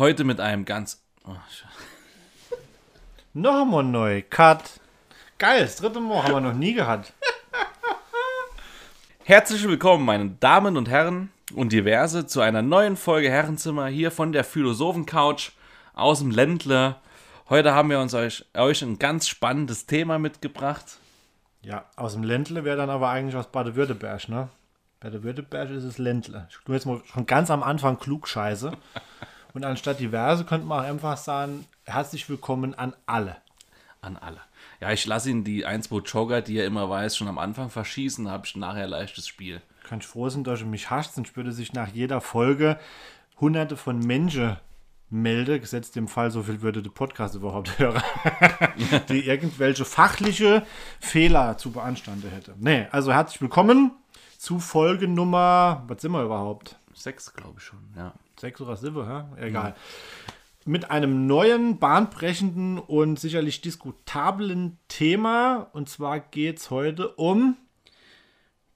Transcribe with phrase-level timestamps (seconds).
[0.00, 1.04] Heute mit einem ganz.
[1.26, 1.36] Oh,
[3.34, 4.22] Nochmal neu.
[4.30, 4.80] Cut.
[5.36, 7.12] Geil, das dritte Mal haben wir noch nie gehabt.
[9.24, 14.32] Herzlich willkommen, meine Damen und Herren und diverse, zu einer neuen Folge Herrenzimmer hier von
[14.32, 15.50] der Philosophen-Couch
[15.92, 16.96] aus dem Ländle.
[17.50, 20.96] Heute haben wir uns euch, euch ein ganz spannendes Thema mitgebracht.
[21.60, 24.48] Ja, aus dem Ländle wäre dann aber eigentlich aus Baden-Württemberg, ne?
[25.00, 26.48] Baden-Württemberg ist es Ländle.
[26.48, 28.72] Ich tue jetzt mal schon ganz am Anfang klugscheiße.
[29.52, 33.36] Und anstatt diverse könnte man auch einfach sagen, herzlich willkommen an alle.
[34.00, 34.40] An alle.
[34.80, 38.24] Ja, ich lasse ihn die 1 Jogger, die er immer weiß, schon am Anfang verschießen,
[38.24, 39.60] da habe ich nachher leichtes Spiel.
[39.84, 42.78] Kann ich froh sein, dass du mich hasst, sonst würde sich nach jeder Folge
[43.40, 44.56] hunderte von Menschen
[45.10, 48.02] melde, gesetzt im Fall, so viel würde der Podcast überhaupt hören,
[49.08, 50.64] die irgendwelche fachliche
[51.00, 52.54] Fehler zu beanstanden hätte.
[52.58, 53.90] Nee, also herzlich willkommen
[54.38, 56.76] zu Folge Nummer, was sind wir überhaupt?
[56.94, 58.12] Sechs, glaube ich schon, ja.
[58.40, 59.24] Sechs oder sieben, hä?
[59.46, 59.74] Egal.
[60.64, 65.68] Mit einem neuen, bahnbrechenden und sicherlich diskutablen Thema.
[65.72, 67.56] Und zwar geht es heute um.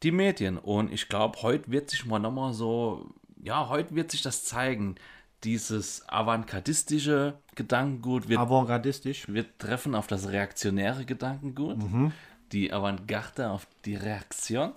[0.02, 0.58] Die Medien.
[0.58, 3.10] Und ich glaube, heute wird sich mal nochmal so.
[3.42, 4.96] Ja, heute wird sich das zeigen.
[5.44, 9.28] Dieses avantgardistische Gedankengut wird, Avantgardistisch.
[9.28, 11.78] wird treffen auf das reaktionäre Gedankengut.
[12.52, 14.72] Die Avantgarde auf die Reaktion.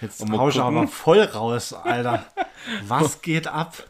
[0.00, 2.26] Jetzt Und hau ich aber voll raus, Alter.
[2.86, 3.84] Was geht ab?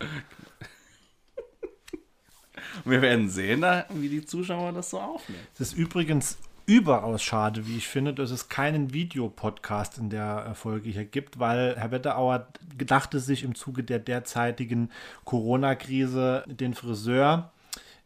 [2.85, 5.43] Wir werden sehen, wie die Zuschauer das so aufnehmen.
[5.55, 10.55] Es ist übrigens überaus schade, wie ich finde, dass es keinen Videopodcast in der äh,
[10.55, 12.47] Folge hier gibt, weil Herr Wetterauer
[12.79, 14.91] gedachte sich im Zuge der derzeitigen
[15.25, 17.51] Corona-Krise den Friseur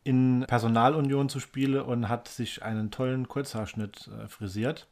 [0.02, 4.86] in Personalunion zu spielen und hat sich einen tollen Kurzhaarschnitt äh, frisiert.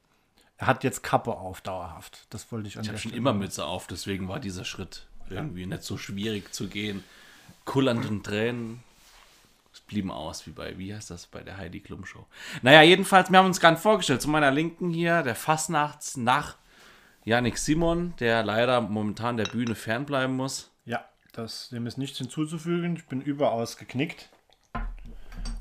[0.62, 2.24] Er hat jetzt Kappe auf, dauerhaft.
[2.30, 5.08] Das wollte ich an Ich habe schon Stelle immer Mütze auf, deswegen war dieser Schritt
[5.28, 7.02] irgendwie nicht so schwierig zu gehen.
[7.64, 8.84] Kullernden Tränen.
[9.72, 12.26] Es blieben aus, wie bei, wie heißt das, bei der Heidi Klum Show.
[12.62, 16.54] Naja, jedenfalls, wir haben uns gerade vorgestellt, zu meiner Linken hier, der Fastnachts nach
[17.24, 20.70] Yannick Simon, der leider momentan der Bühne fernbleiben muss.
[20.84, 22.94] Ja, das, dem ist nichts hinzuzufügen.
[22.94, 24.28] Ich bin überaus geknickt.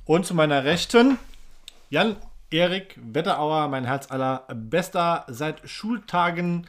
[0.06, 1.18] Und zu meiner Rechten,
[1.90, 2.18] Jan
[2.52, 6.68] Erik Wetterauer, mein Herz aller Bester, seit Schultagen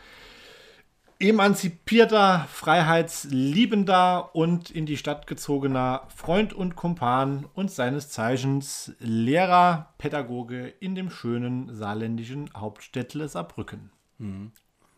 [1.19, 10.69] emanzipierter, freiheitsliebender und in die Stadt gezogener Freund und Kumpan und seines Zeichens Lehrer, Pädagoge
[10.81, 13.93] in dem schönen saarländischen Hauptstädtle Saarbrücken.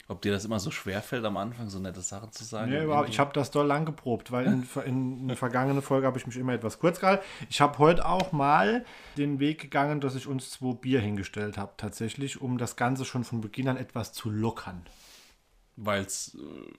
[0.06, 2.70] Ob dir das immer so schwer fällt, am Anfang so nette Sachen zu sagen?
[2.70, 3.08] Nee, überhaupt.
[3.08, 6.36] Ich habe das doll lang geprobt, weil in, in der vergangenen Folge habe ich mich
[6.36, 7.24] immer etwas kurz gehalten.
[7.48, 8.84] Ich habe heute auch mal
[9.16, 13.24] den Weg gegangen, dass ich uns zwei Bier hingestellt habe, tatsächlich, um das Ganze schon
[13.24, 14.82] von Beginn an etwas zu lockern.
[15.76, 16.72] Weil es äh,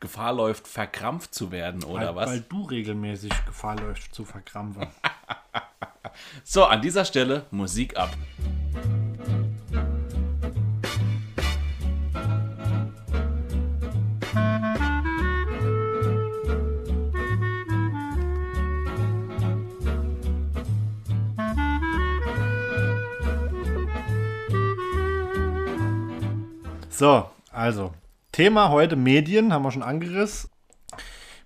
[0.00, 2.30] Gefahr läuft, verkrampft zu werden, oder weil, was?
[2.30, 4.88] Weil du regelmäßig Gefahr läufst zu verkrampfen.
[6.44, 8.10] So, an dieser Stelle Musik ab.
[27.02, 27.92] So, also,
[28.30, 30.48] Thema heute Medien, haben wir schon angerissen.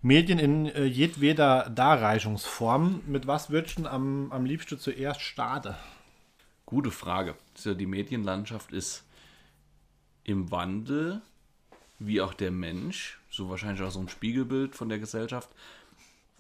[0.03, 3.01] Medien in äh, jedweder Darreichungsform.
[3.07, 5.75] Mit was würdest du am, am liebsten zuerst starten?
[6.67, 7.37] Gute Frage.
[7.65, 9.05] Die Medienlandschaft ist
[10.25, 11.23] im Wandel,
[11.99, 15.49] wie auch der Mensch, so wahrscheinlich auch so ein Spiegelbild von der Gesellschaft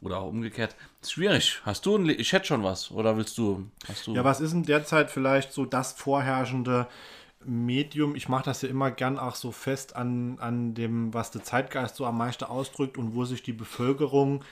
[0.00, 0.76] oder auch umgekehrt.
[1.02, 1.60] Ist schwierig.
[1.64, 3.66] Hast du ein, Le- ich hätte schon was oder willst du?
[3.88, 4.14] Hast du?
[4.14, 6.86] Ja, was ist denn derzeit vielleicht so das vorherrschende
[7.44, 8.14] Medium?
[8.14, 11.96] Ich mache das ja immer gern auch so fest an, an dem, was der Zeitgeist
[11.96, 14.42] so am meisten ausdrückt und wo sich die Bevölkerung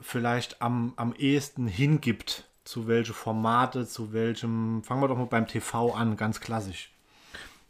[0.00, 2.44] vielleicht am, am ehesten hingibt.
[2.64, 4.82] Zu welche Formate, zu welchem.
[4.84, 6.90] Fangen wir doch mal beim TV an, ganz klassisch.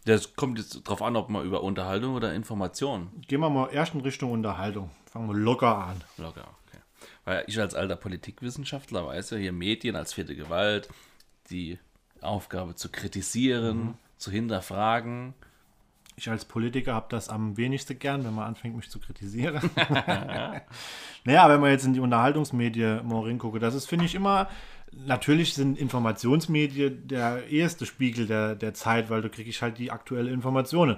[0.04, 3.10] Das kommt jetzt drauf an, ob man über Unterhaltung oder Information.
[3.26, 4.90] Gehen wir mal erst in Richtung Unterhaltung.
[5.10, 6.02] Fangen wir locker an.
[6.18, 6.78] Locker, okay.
[7.24, 10.88] Weil ich als alter Politikwissenschaftler weiß ja hier Medien als vierte Gewalt,
[11.50, 11.78] die
[12.20, 15.34] Aufgabe zu kritisieren, zu hinterfragen.
[16.16, 19.70] Ich als Politiker habe das am wenigsten gern, wenn man anfängt, mich zu kritisieren.
[21.24, 24.48] naja, wenn man jetzt in die Unterhaltungsmedien mal reingucke, das ist, finde ich, immer,
[25.06, 29.90] natürlich sind Informationsmedien der erste Spiegel der, der Zeit, weil da kriege ich halt die
[29.90, 30.96] aktuelle Informationen.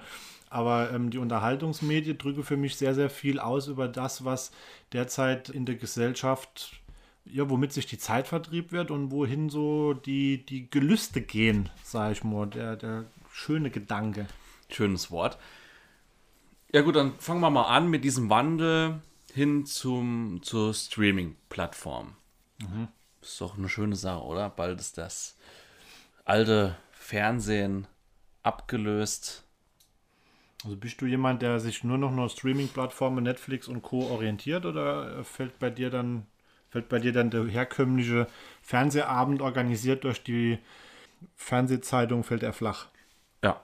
[0.49, 4.53] Aber ähm, die Unterhaltungsmedien drücken für mich sehr, sehr viel aus über das, was
[4.93, 6.81] derzeit in der Gesellschaft,
[7.25, 12.13] ja, womit sich die Zeit vertrieben wird und wohin so die, die Gelüste gehen, sage
[12.13, 14.27] ich mal, der, der schöne Gedanke.
[14.71, 15.39] Schönes Wort.
[16.73, 19.01] Ja gut, dann fangen wir mal an mit diesem Wandel
[19.33, 22.15] hin zum, zur Streaming-Plattform.
[23.27, 24.49] Ist doch eine schöne Sache, oder?
[24.51, 25.37] Bald ist das
[26.25, 27.89] alte Fernsehen
[28.45, 29.43] abgelöst.
[30.65, 34.07] Also bist du jemand, der sich nur noch nur Streaming-Plattformen, Netflix und Co.
[34.07, 36.27] orientiert oder fällt bei dir dann
[36.71, 38.29] fällt bei dir dann der herkömmliche
[38.63, 40.59] Fernsehabend organisiert durch die
[41.37, 42.87] Fernsehzeitung fällt er flach?
[43.43, 43.61] Ja,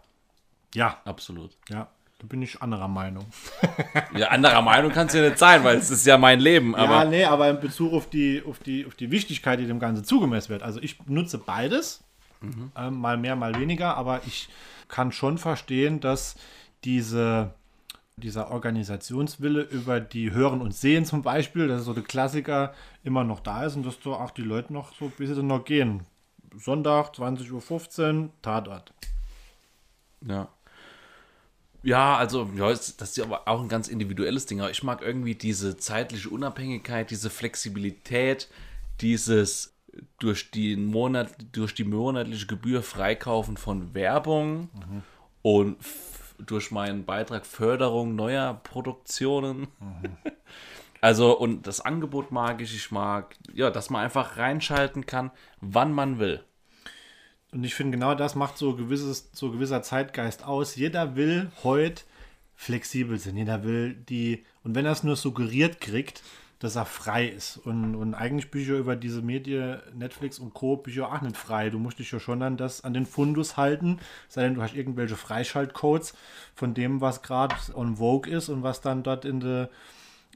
[0.75, 1.57] Ja, absolut.
[1.69, 1.89] ja,
[2.23, 3.27] da bin ich anderer Meinung.
[4.17, 6.73] Ja, anderer Meinung kannst du ja nicht sein, weil es ist ja mein Leben.
[6.73, 9.81] ja, Aber nee, aber in Bezug auf die, auf die, auf die Wichtigkeit, die dem
[9.81, 10.63] Ganzen zugemessen wird.
[10.63, 12.05] Also ich nutze beides,
[12.77, 14.49] ähm, mal mehr, mal weniger, aber ich
[14.89, 16.37] kann schon verstehen, dass
[16.85, 17.55] diese,
[18.17, 23.25] dieser Organisationswille über die Hören und Sehen zum Beispiel, das ist so der Klassiker, immer
[23.25, 26.03] noch da ist und dass da auch die Leute noch so ein bisschen noch gehen.
[26.57, 28.93] Sonntag, 20.15 Uhr, Tatort.
[30.21, 30.49] Ja.
[31.83, 34.61] Ja, also, ja, das ist ja aber auch ein ganz individuelles Ding.
[34.61, 38.49] Aber ich mag irgendwie diese zeitliche Unabhängigkeit, diese Flexibilität,
[39.01, 39.77] dieses
[40.19, 44.71] durch die Monat, durch die monatliche Gebühr Freikaufen von Werbung
[45.43, 49.67] und f- durch meinen Beitrag Förderung neuer Produktionen.
[51.01, 55.93] Also, und das Angebot mag ich, ich mag, ja, dass man einfach reinschalten kann, wann
[55.93, 56.45] man will.
[57.53, 60.75] Und ich finde, genau das macht so, gewisses, so gewisser Zeitgeist aus.
[60.75, 62.03] Jeder will heute
[62.57, 63.37] flexibel sein.
[63.37, 66.23] Jeder will die, und wenn er es nur suggeriert kriegt,
[66.63, 67.57] dass er frei ist.
[67.57, 70.81] Und, und eigentlich ja über diese Medien, Netflix und Co.
[70.87, 71.71] ja auch nicht frei.
[71.71, 74.75] Du musst dich ja schon an das, an den Fundus halten, sei denn du hast
[74.75, 76.15] irgendwelche Freischaltcodes
[76.55, 79.71] von dem, was gerade on Vogue ist und was dann dort in der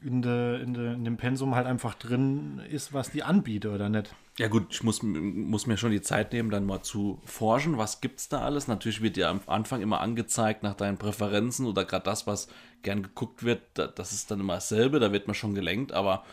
[0.03, 3.89] in, de, in, de, in dem Pensum halt einfach drin ist, was die anbiete oder
[3.89, 4.13] nicht.
[4.37, 8.01] Ja gut, ich muss, muss mir schon die Zeit nehmen, dann mal zu forschen, was
[8.01, 8.67] gibt's da alles.
[8.67, 12.47] Natürlich wird dir am Anfang immer angezeigt nach deinen Präferenzen oder gerade das, was
[12.83, 16.23] gern geguckt wird, da, das ist dann immer dasselbe, da wird man schon gelenkt, aber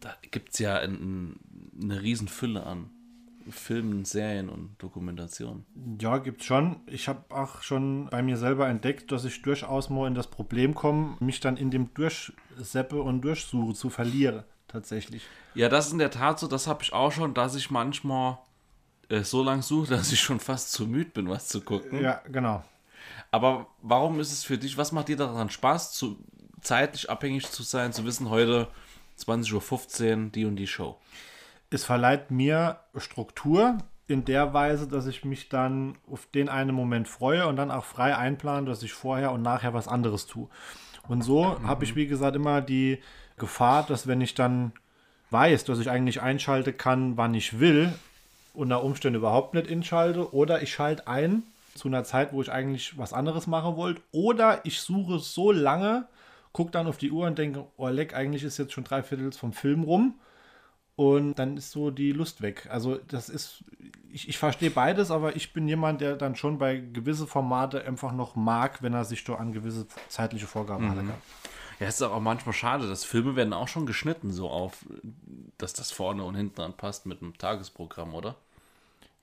[0.00, 1.36] da gibt's ja ein,
[1.80, 2.90] eine riesen Fülle an
[3.48, 5.64] Filmen, Serien und Dokumentationen.
[6.00, 6.80] Ja, gibt's schon.
[6.86, 10.74] Ich habe auch schon bei mir selber entdeckt, dass ich durchaus mal in das Problem
[10.74, 14.44] komme, mich dann in dem Durchseppe und Durchsuche zu verliere.
[14.68, 15.26] Tatsächlich.
[15.54, 18.38] Ja, das ist in der Tat so, das habe ich auch schon, dass ich manchmal
[19.08, 22.00] äh, so lange suche, dass ich schon fast zu müde bin, was zu gucken.
[22.00, 22.62] Ja, genau.
[23.30, 26.18] Aber warum ist es für dich, was macht dir daran Spaß, zu,
[26.60, 28.68] zeitlich abhängig zu sein, zu wissen, heute
[29.18, 30.98] 20.15 Uhr die und die Show?
[31.70, 33.78] Es verleiht mir Struktur
[34.08, 37.84] in der Weise, dass ich mich dann auf den einen Moment freue und dann auch
[37.84, 40.48] frei einplane, dass ich vorher und nachher was anderes tue.
[41.06, 42.98] Und so habe ich, wie gesagt, immer die
[43.38, 44.72] Gefahr, dass wenn ich dann
[45.30, 47.92] weiß, dass ich eigentlich einschalten kann, wann ich will,
[48.52, 51.44] unter Umständen überhaupt nicht inschalte, oder ich schalte ein
[51.76, 56.06] zu einer Zeit, wo ich eigentlich was anderes machen wollte, oder ich suche so lange,
[56.52, 59.30] gucke dann auf die Uhr und denke, oh leck, eigentlich ist jetzt schon drei Viertel
[59.30, 60.14] vom Film rum.
[61.00, 62.68] Und dann ist so die Lust weg.
[62.68, 63.64] Also das ist,
[64.12, 68.12] ich, ich verstehe beides, aber ich bin jemand, der dann schon bei gewisse Formate einfach
[68.12, 71.22] noch mag, wenn er sich so an gewisse zeitliche Vorgaben halten kann.
[71.78, 74.84] Ja, es ist auch manchmal schade, dass Filme werden auch schon geschnitten, so auf,
[75.56, 78.34] dass das vorne und hinten anpasst mit einem Tagesprogramm, oder?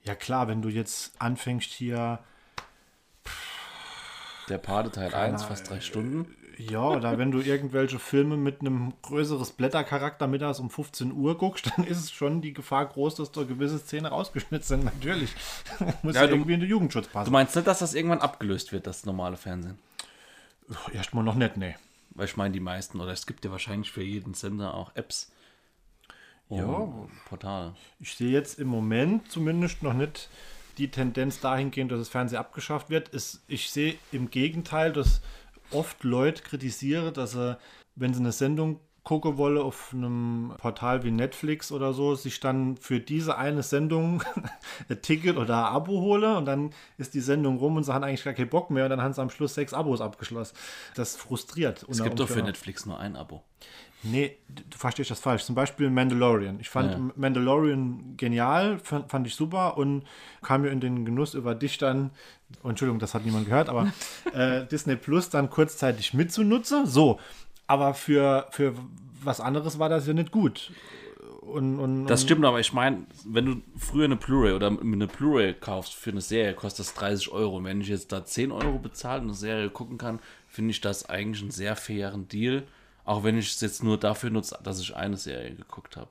[0.02, 2.18] Ja klar, wenn du jetzt anfängst hier,
[4.48, 6.34] Der Pate Teil 1, fast drei Stunden.
[6.58, 11.70] Ja, oder wenn du irgendwelche Filme mit einem größeres Blättercharakter mittags um 15 Uhr guckst,
[11.76, 14.84] dann ist es schon die Gefahr groß, dass da gewisse Szenen rausgeschnitten sind.
[14.84, 15.30] Natürlich.
[16.02, 17.30] Muss ja, Ja, du- irgendwie in den Jugendschutz Du passen.
[17.32, 19.78] meinst nicht, dass das irgendwann abgelöst wird, das normale Fernsehen?
[20.92, 21.76] Erstmal noch nicht, nee.
[22.10, 25.30] Weil ich meine, die meisten, oder es gibt ja wahrscheinlich für jeden Sender auch Apps.
[26.50, 26.88] Ja.
[27.28, 27.74] Portale.
[28.00, 30.28] Ich sehe jetzt im Moment zumindest noch nicht
[30.78, 33.10] die Tendenz dahingehend, dass das Fernsehen abgeschafft wird.
[33.48, 35.20] Ich sehe im Gegenteil, dass
[35.70, 37.56] oft Leute kritisieren, dass sie,
[37.94, 42.76] wenn sie eine Sendung gucken wollen auf einem Portal wie Netflix oder so, sich dann
[42.76, 44.22] für diese eine Sendung
[44.90, 48.04] ein Ticket oder ein Abo hole und dann ist die Sendung rum und sie haben
[48.04, 50.54] eigentlich gar keinen Bock mehr und dann haben sie am Schluss sechs Abos abgeschlossen.
[50.94, 51.86] Das frustriert.
[51.88, 53.42] Es gibt doch für Netflix nur ein Abo.
[54.02, 55.44] Nee, du verstehst das falsch.
[55.44, 56.60] Zum Beispiel Mandalorian.
[56.60, 57.00] Ich fand Ja.
[57.16, 60.04] Mandalorian genial, fand, fand ich super und
[60.42, 62.10] kam mir in den Genuss über dich dann,
[62.62, 63.92] Entschuldigung, das hat niemand gehört, aber
[64.34, 66.86] äh, Disney Plus dann kurzzeitig mitzunutzen.
[66.86, 67.18] So,
[67.66, 68.74] aber für, für
[69.22, 70.70] was anderes war das ja nicht gut.
[71.40, 75.54] Und, und, Das stimmt, aber ich meine, wenn du früher eine Blu-ray oder eine Blu-ray
[75.54, 77.56] kaufst für eine Serie, kostet das 30 Euro.
[77.56, 80.80] Und wenn ich jetzt da 10 Euro bezahle und eine Serie gucken kann, finde ich
[80.80, 82.64] das eigentlich einen sehr fairen Deal.
[83.08, 86.10] Auch wenn ich es jetzt nur dafür nutze, dass ich eine Serie geguckt habe.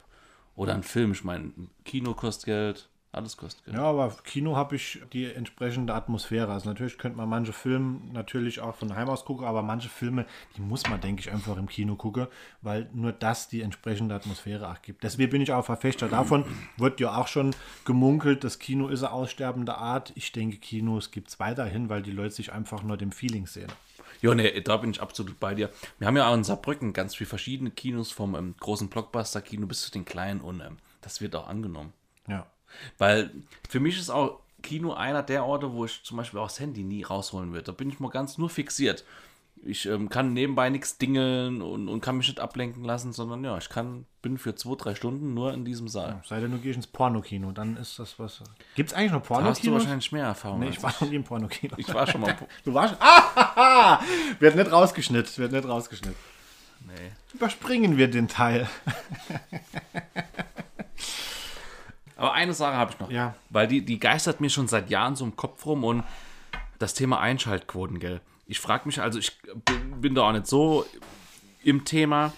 [0.55, 1.11] Oder einen Film.
[1.11, 3.77] Ich meine, ein Kino kostet Geld, Alles kostet Geld.
[3.77, 6.51] Ja, aber Kino habe ich die entsprechende Atmosphäre.
[6.51, 10.25] Also natürlich könnte man manche Filme natürlich auch von Heim aus gucken, aber manche Filme,
[10.55, 12.27] die muss man, denke ich, einfach im Kino gucken,
[12.61, 15.03] weil nur das die entsprechende Atmosphäre auch gibt.
[15.03, 16.45] Deswegen bin ich auch Verfechter davon.
[16.77, 20.11] Wird ja auch schon gemunkelt, das Kino ist eine aussterbende Art.
[20.15, 23.71] Ich denke, Kinos gibt es weiterhin, weil die Leute sich einfach nur dem Feeling sehen.
[24.21, 25.69] Ja, nee, da bin ich absolut bei dir.
[25.99, 29.81] Wir haben ja auch in Saarbrücken ganz viele verschiedene Kinos, vom ähm, großen Blockbuster-Kino bis
[29.81, 31.93] zu den kleinen und ähm, das wird auch angenommen.
[32.27, 32.47] Ja.
[32.97, 33.31] Weil
[33.69, 36.83] für mich ist auch Kino einer der Orte, wo ich zum Beispiel auch das Handy
[36.83, 37.65] nie rausholen würde.
[37.65, 39.05] Da bin ich mal ganz nur fixiert.
[39.65, 43.57] Ich ähm, kann nebenbei nichts dingeln und, und kann mich nicht ablenken lassen, sondern ja,
[43.57, 46.21] ich kann, bin für zwei, drei Stunden nur in diesem Saal.
[46.25, 48.41] Sei denn, du gehst ins Pornokino, dann ist das was.
[48.75, 50.59] Gibt es eigentlich noch Da hast du wahrscheinlich mehr Erfahrung.
[50.59, 51.75] Nee, ich war noch nie im Pornokino.
[51.77, 52.35] ich war schon mal.
[52.63, 52.95] Du warst.
[52.99, 53.99] Ah,
[54.39, 55.37] wird nicht rausgeschnitten.
[55.37, 56.17] Wird nicht rausgeschnitten.
[56.85, 57.11] Nee.
[57.33, 58.67] Überspringen wir den Teil.
[62.15, 63.11] Aber eine Sache habe ich noch.
[63.11, 63.35] Ja.
[63.49, 66.03] Weil die, die geistert mir schon seit Jahren so im Kopf rum und
[66.79, 68.21] das Thema Einschaltquoten, gell.
[68.47, 69.37] Ich frage mich, also ich
[69.99, 70.85] bin, da auch nicht so
[71.63, 72.33] im Thema,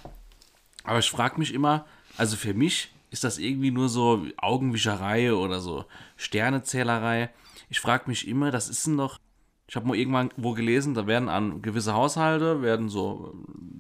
[0.83, 1.85] aber ich frage mich immer,
[2.17, 5.85] also für mich ist das irgendwie nur so Augenwischerei oder so
[6.17, 7.29] Sternezählerei.
[7.69, 9.19] Ich frage mich immer, das ist denn doch,
[9.67, 13.35] ich habe mal irgendwann wo gelesen, da werden an gewisse Haushalte, werden so,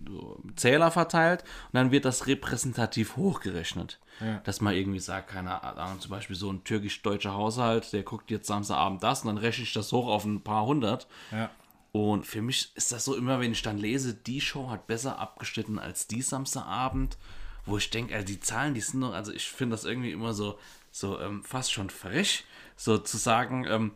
[0.07, 3.99] so Zähler verteilt und dann wird das repräsentativ hochgerechnet.
[4.43, 8.47] Dass man irgendwie sagt, keine Ahnung, zum Beispiel so ein türkisch-deutscher Haushalt, der guckt jetzt
[8.47, 11.07] Samstagabend das und dann rechne ich das hoch auf ein paar hundert.
[11.31, 11.49] Ja.
[11.91, 15.17] Und für mich ist das so immer, wenn ich dann lese, die Show hat besser
[15.17, 17.17] abgeschnitten als die Samstagabend,
[17.65, 20.33] wo ich denke, also die Zahlen, die sind noch, also ich finde das irgendwie immer
[20.33, 20.59] so,
[20.91, 23.91] so ähm, fast schon frech, so zu sagen, ähm,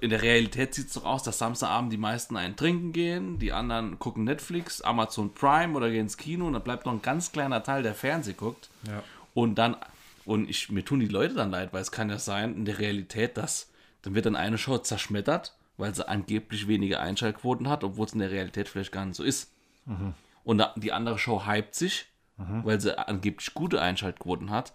[0.00, 3.52] in der Realität sieht es doch aus, dass Samstagabend die meisten einen trinken gehen, die
[3.52, 7.32] anderen gucken Netflix, Amazon Prime oder gehen ins Kino und dann bleibt noch ein ganz
[7.32, 8.68] kleiner Teil, der Fernseh guckt.
[8.86, 9.02] Ja.
[9.32, 9.76] Und dann,
[10.26, 12.78] und ich, mir tun die Leute dann leid, weil es kann ja sein, in der
[12.78, 13.70] Realität, dass
[14.02, 18.20] dann wird dann eine Show zerschmettert, weil sie angeblich weniger Einschaltquoten hat, obwohl es in
[18.20, 19.52] der Realität vielleicht gar nicht so ist.
[20.44, 22.06] Und da, die andere Show hypt sich,
[22.64, 24.72] weil sie angeblich gute Einschaltquoten hat.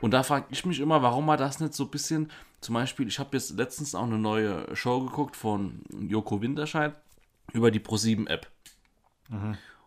[0.00, 3.06] Und da frage ich mich immer, warum man das nicht so ein bisschen, zum Beispiel,
[3.06, 6.98] ich habe jetzt letztens auch eine neue Show geguckt von Joko Winterscheid
[7.52, 8.50] über die Pro7-App.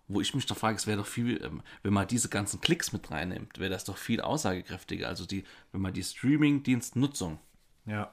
[0.07, 2.93] Wo ich mich doch frage, es wäre doch viel, ähm, wenn man diese ganzen Klicks
[2.93, 5.07] mit reinnimmt, wäre das doch viel aussagekräftiger.
[5.07, 7.37] Also die, wenn man die Streaming-Dienstnutzung.
[7.85, 8.11] Ja.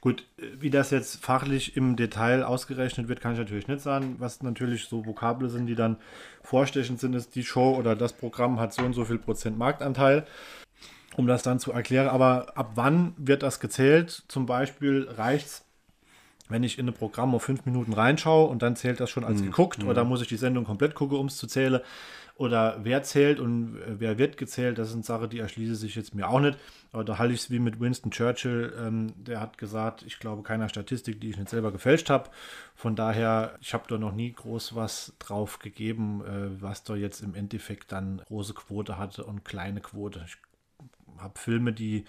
[0.00, 4.16] Gut, äh, wie das jetzt fachlich im Detail ausgerechnet wird, kann ich natürlich nicht sagen.
[4.18, 5.96] Was natürlich so Vokabel sind, die dann
[6.42, 10.26] vorstechend sind, ist, die Show oder das Programm hat so und so viel Prozent Marktanteil,
[11.16, 12.08] um das dann zu erklären.
[12.08, 14.24] Aber ab wann wird das gezählt?
[14.28, 15.64] Zum Beispiel reicht es,
[16.48, 19.42] wenn ich in ein Programm auf fünf Minuten reinschaue und dann zählt das schon als
[19.42, 21.80] geguckt oder muss ich die Sendung komplett gucken, um es zu zählen?
[22.38, 26.14] Oder wer zählt und äh, wer wird gezählt, das sind Sachen, die erschließe sich jetzt
[26.14, 26.56] mir auch nicht.
[26.92, 30.44] Aber da halte ich es wie mit Winston Churchill, ähm, der hat gesagt, ich glaube
[30.44, 32.30] keiner Statistik, die ich nicht selber gefälscht habe.
[32.76, 37.22] Von daher, ich habe da noch nie groß was drauf gegeben, äh, was da jetzt
[37.22, 40.24] im Endeffekt dann große Quote hatte und kleine Quote.
[40.24, 40.36] Ich
[41.20, 42.04] habe Filme, die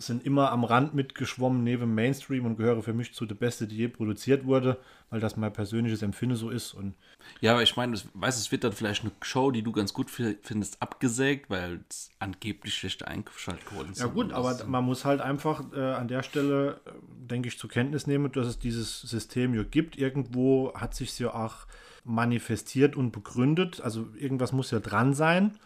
[0.00, 3.76] sind immer am Rand mitgeschwommen neben Mainstream und gehöre für mich zu der Beste, die
[3.76, 4.78] je produziert wurde,
[5.10, 6.74] weil das mein persönliches Empfinden so ist.
[6.74, 6.94] Und
[7.40, 9.92] Ja, aber ich meine, ich weiß, es wird dann vielleicht eine Show, die du ganz
[9.92, 14.06] gut fi- findest, abgesägt, weil es angeblich schlechte Einschaltquoten sind.
[14.06, 16.90] Ja gut, aber das- man muss halt einfach äh, an der Stelle, äh,
[17.30, 19.96] denke ich, zur Kenntnis nehmen, dass es dieses System ja gibt.
[19.98, 21.66] Irgendwo hat sich ja auch
[22.04, 23.80] manifestiert und begründet.
[23.80, 25.58] Also irgendwas muss ja dran sein.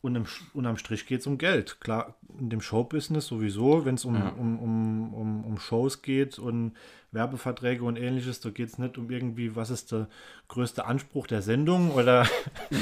[0.00, 1.80] Und im, unterm Strich geht es um Geld.
[1.80, 6.76] Klar, in dem Showbusiness sowieso, wenn es um, um, um, um, um Shows geht und
[7.10, 10.08] Werbeverträge und ähnliches, da geht es nicht um irgendwie, was ist der
[10.46, 12.28] größte Anspruch der Sendung oder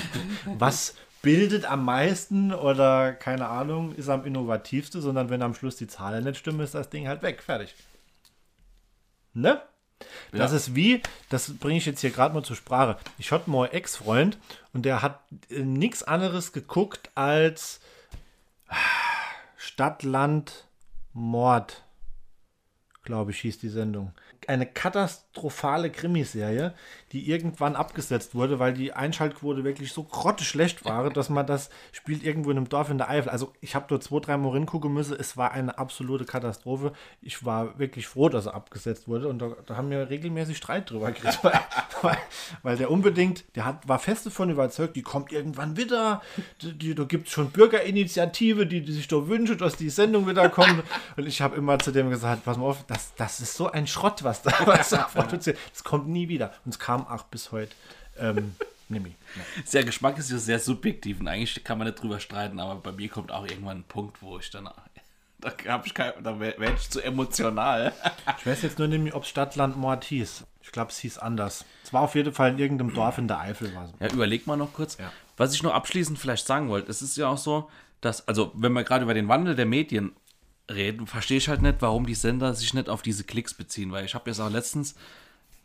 [0.59, 5.87] was bildet am meisten oder keine Ahnung, ist am innovativste, sondern wenn am Schluss die
[5.87, 7.43] Zahlen nicht stimmen, ist das Ding halt weg.
[7.43, 7.75] Fertig.
[9.33, 9.61] Ne?
[10.33, 10.57] Das Ja.
[10.57, 12.99] ist wie, das bringe ich jetzt hier gerade mal zur Sprache.
[13.19, 14.39] Ich hatte mal Ex-Freund
[14.73, 17.81] und der hat äh, nichts anderes geguckt als
[18.69, 18.75] ah,
[19.57, 20.67] Stadt, Land,
[21.13, 21.83] Mord,
[23.03, 24.13] glaube ich, hieß die Sendung.
[24.47, 24.67] Eine
[25.37, 26.73] katastrophale Krimiserie,
[27.13, 32.25] die irgendwann abgesetzt wurde, weil die Einschaltquote wirklich so grotteschlecht war, dass man das spielt
[32.25, 33.31] irgendwo in einem Dorf in der Eifel.
[33.31, 35.17] Also ich habe dort zwei, drei Mal hingucken müssen.
[35.19, 36.93] Es war eine absolute Katastrophe.
[37.23, 40.91] Ich war wirklich froh, dass er abgesetzt wurde und da, da haben wir regelmäßig Streit
[40.91, 41.61] drüber gekriegt, weil,
[42.03, 42.19] weil,
[42.63, 46.23] weil der unbedingt, der hat, war fest davon überzeugt, die kommt irgendwann wieder.
[46.63, 50.27] Die, die, da gibt es schon Bürgerinitiative, die, die sich da wünschen, dass die Sendung
[50.27, 50.83] wieder kommt.
[51.17, 53.87] Und ich habe immer zu dem gesagt, pass mal auf, das, das ist so ein
[53.87, 55.59] Schrott, was da, was da produziert.
[55.73, 56.53] Das kommt nie wieder.
[56.65, 57.73] Und es kam auch bis heute.
[58.19, 58.55] Ähm,
[58.89, 59.15] Nimi.
[59.73, 62.93] Der Geschmack ist ja sehr subjektiv und eigentlich kann man nicht drüber streiten, aber bei
[62.93, 64.69] mir kommt auch irgendwann ein Punkt, wo ich dann
[65.39, 67.93] Da, hab ich kein, da wäre wär ich zu emotional.
[68.39, 70.45] Ich weiß jetzt nur nicht, ob Stadtland Mord hieß.
[70.63, 71.67] Ich glaube, es hieß anders.
[71.85, 73.75] Es war auf jeden Fall in irgendeinem Dorf in der Eifel.
[73.75, 74.97] War Ja, überleg mal noch kurz.
[74.97, 75.13] Ja.
[75.37, 77.69] Was ich noch abschließend vielleicht sagen wollte, es ist ja auch so,
[78.01, 80.17] dass, also wenn wir gerade über den Wandel der Medien
[80.71, 84.05] reden, verstehe ich halt nicht, warum die Sender sich nicht auf diese Klicks beziehen, weil
[84.05, 84.95] ich habe jetzt auch letztens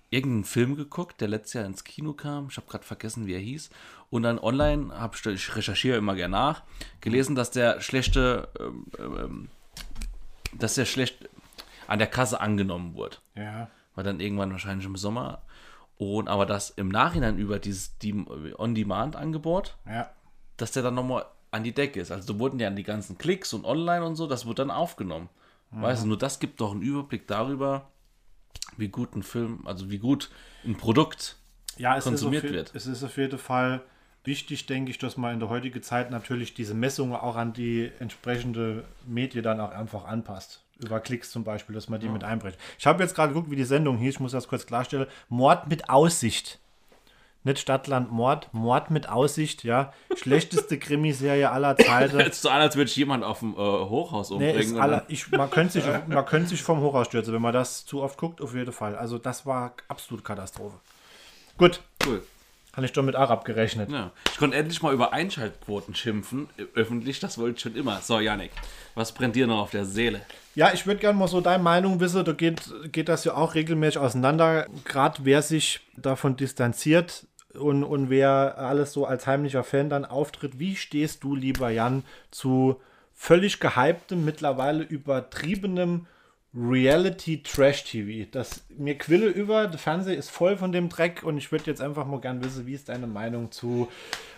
[0.10, 2.48] irgendeinen Film geguckt, der letztes Jahr ins Kino kam.
[2.50, 3.70] Ich habe gerade vergessen, wie er hieß.
[4.10, 6.63] Und dann online, hab, ich recherchiere immer gerne nach,
[7.00, 9.50] gelesen, dass der schlechte, ähm, ähm,
[10.53, 11.29] dass der schlecht
[11.88, 13.17] an der Kasse angenommen wurde.
[13.36, 13.70] Ja.
[13.96, 15.41] War dann irgendwann wahrscheinlich im Sommer.
[15.98, 18.13] Und aber das im Nachhinein über dieses die
[18.58, 20.10] On-Demand-Angebot, Ja.
[20.58, 22.12] dass der dann nochmal an die Decke ist.
[22.12, 25.29] Also da wurden ja die ganzen Klicks und online und so, das wurde dann aufgenommen.
[25.74, 27.88] Weißt du, nur das gibt doch einen Überblick darüber,
[28.75, 30.29] wie gut ein Film, also wie gut
[30.65, 31.38] ein Produkt
[31.77, 32.75] ja, es konsumiert ist auf, wird.
[32.75, 33.81] Es ist auf jeden Fall
[34.24, 37.89] wichtig, denke ich, dass man in der heutigen Zeit natürlich diese Messungen auch an die
[38.00, 40.63] entsprechende Medie dann auch einfach anpasst.
[40.79, 42.58] Über Klicks zum Beispiel, dass man die mit einbricht.
[42.79, 44.15] Ich habe jetzt gerade geguckt, wie die Sendung hieß.
[44.15, 45.08] Ich muss das kurz klarstellen.
[45.29, 46.60] Mord mit Aussicht.
[47.43, 49.93] Nicht Stadtland Mord, Mord mit Aussicht, ja.
[50.15, 52.19] Schlechteste Krimiserie aller Zeiten.
[52.19, 54.75] Jetzt so an, als würde ich jemand auf dem äh, Hochhaus Nee, umbringen.
[54.75, 57.83] und aller, ich, man, könnte sich, man könnte sich vom Hochhaus stürzen, wenn man das
[57.86, 58.95] zu oft guckt, auf jeden Fall.
[58.95, 60.77] Also das war absolut Katastrophe.
[61.57, 62.21] Gut, cool.
[62.74, 63.91] habe ich doch mit Arab gerechnet.
[63.91, 64.12] Ja.
[64.31, 68.01] Ich konnte endlich mal über Einschaltquoten schimpfen, äh, öffentlich, das wollte ich schon immer.
[68.01, 68.51] So, Janik,
[68.93, 70.21] was brennt dir noch auf der Seele?
[70.53, 72.25] Ja, ich würde gerne mal so deine Meinung wissen.
[72.25, 74.67] Da geht, geht das ja auch regelmäßig auseinander.
[74.83, 80.60] Gerade wer sich davon distanziert und, und wer alles so als heimlicher Fan dann auftritt.
[80.60, 82.79] Wie stehst du, lieber Jan, zu
[83.13, 86.08] völlig gehyptem, mittlerweile übertriebenem
[86.55, 88.29] Reality-Trash-TV?
[88.31, 91.81] Das mir Quille über, der Fernseher ist voll von dem Dreck und ich würde jetzt
[91.81, 93.89] einfach mal gern wissen, wie ist deine Meinung zu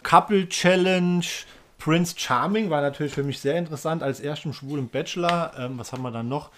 [0.03, 1.25] Couple Challenge?
[1.77, 5.51] Prince Charming war natürlich für mich sehr interessant als ersten schwulen Bachelor.
[5.57, 6.49] Ähm, was haben wir dann noch?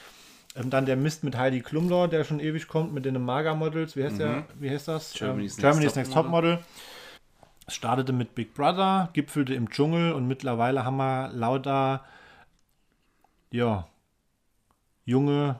[0.55, 3.95] Ähm, dann der Mist mit Heidi Klumler, der schon ewig kommt mit den Maga-Models.
[3.95, 4.45] Wie heißt der?
[4.59, 5.13] Wie heißt das?
[5.13, 6.59] Germany's ähm, Next Germany's Next Topmodel.
[7.67, 12.05] Es startete mit Big Brother, gipfelte im Dschungel und mittlerweile haben wir lauter,
[13.51, 13.87] ja,
[15.03, 15.59] junge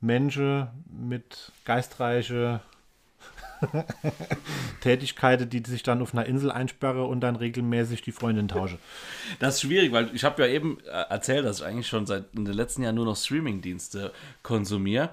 [0.00, 2.60] Menschen mit geistreiche
[4.80, 8.78] Tätigkeiten, die sich dann auf einer Insel einsperre und dann regelmäßig die Freundin tausche.
[9.38, 12.24] Das ist schwierig, weil ich habe ja eben äh, erzählt, dass ich eigentlich schon seit
[12.34, 15.10] in den letzten Jahren nur noch Streaming-Dienste konsumiere.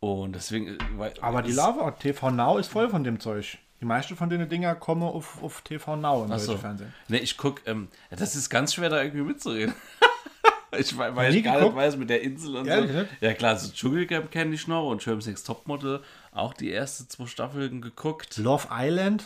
[0.00, 0.78] Und deswegen.
[1.00, 3.58] äh, Aber die Lava TV Now ist voll von dem Zeug.
[3.80, 6.56] Die meisten von den Dinger kommen auf, auf TV Now im so.
[6.56, 6.92] Fernsehen.
[7.08, 9.74] Nee, ich guck, ähm, ja, das ist ganz schwer, da irgendwie mitzureden.
[10.76, 13.04] ich weiß, weil ich gar nicht weiß mit der Insel und Ehrlich so.
[13.20, 16.00] Ja, klar, so Dschungelcamp kenne ich noch und Next Topmodel
[16.38, 18.36] auch die ersten zwei Staffeln geguckt.
[18.38, 19.24] Love Island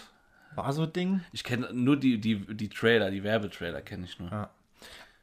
[0.55, 1.21] war so ein Ding.
[1.33, 4.51] Ich kenne nur die, die, die Trailer, die Werbetrailer kenne ich nur.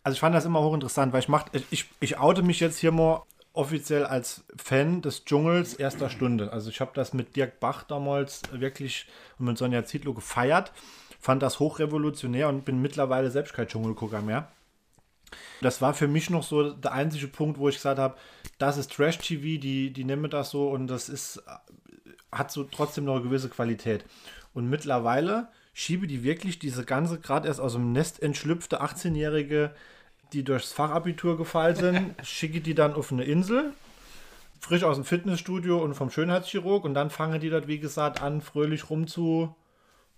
[0.03, 2.91] Also ich fand das immer hochinteressant, weil ich mach, ich, ich oute mich jetzt hier
[2.91, 3.23] mal
[3.53, 6.53] offiziell als Fan des Dschungels erster Stunde.
[6.53, 10.71] Also ich habe das mit Dirk Bach damals wirklich und mit Sonja Zietlow gefeiert,
[11.19, 14.47] fand das hochrevolutionär und bin mittlerweile selbst kein Dschungelgucker mehr.
[15.61, 18.15] Das war für mich noch so der einzige Punkt, wo ich gesagt habe,
[18.57, 21.43] das ist Trash-TV, die, die nehmen das so und das ist,
[22.31, 24.05] hat so trotzdem noch eine gewisse Qualität.
[24.53, 29.71] Und mittlerweile schiebe die wirklich diese ganze, gerade erst aus dem Nest entschlüpfte 18-Jährige,
[30.33, 33.73] die durchs Fachabitur gefallen sind, schicke die dann auf eine Insel,
[34.59, 38.41] frisch aus dem Fitnessstudio und vom Schönheitschirurg und dann fangen die dort, wie gesagt, an,
[38.41, 38.89] fröhlich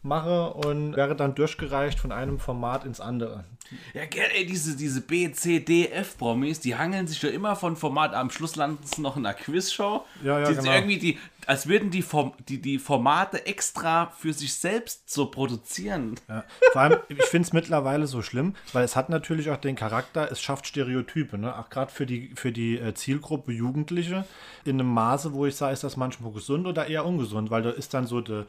[0.04, 3.46] rumzumachen und wäre dann durchgereicht von einem Format ins andere.
[3.94, 7.78] Ja, gell, ey, diese, diese B, C, D, F-Promis, die hangeln sich ja immer von
[7.78, 8.14] Format.
[8.14, 10.06] Am Schluss landen sie noch in einer Quizshow.
[10.24, 10.74] Ja, ja, die, genau.
[10.74, 16.16] Irgendwie die, als würden die, Form, die, die Formate extra für sich selbst so produzieren.
[16.28, 16.44] Ja.
[16.74, 20.30] Vor allem, ich finde es mittlerweile so schlimm, weil es hat natürlich auch den Charakter,
[20.30, 21.58] es schafft Stereotype, ne?
[21.58, 24.26] auch gerade für die, für die äh, Zielgruppe Jugendliche,
[24.66, 27.70] in einem Maße, wo ich sage, ist das manchmal gesund oder eher ungesund, weil da
[27.70, 28.48] ist dann so der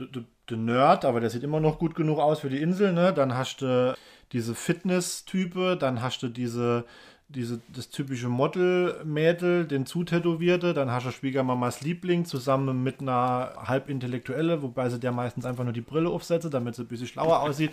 [0.00, 2.92] de, de, de Nerd, aber der sieht immer noch gut genug aus für die Insel,
[2.92, 3.12] ne?
[3.12, 3.96] dann hast du
[4.32, 6.84] diese Fitness-Type, dann hast du diese
[7.30, 14.62] diese, das typische Model-Mädel, den Zutätowierte, dann hast du Schwiegermamas Liebling zusammen mit einer halbintellektuelle,
[14.62, 17.70] wobei sie der meistens einfach nur die Brille aufsetze, damit sie ein bisschen schlauer aussieht.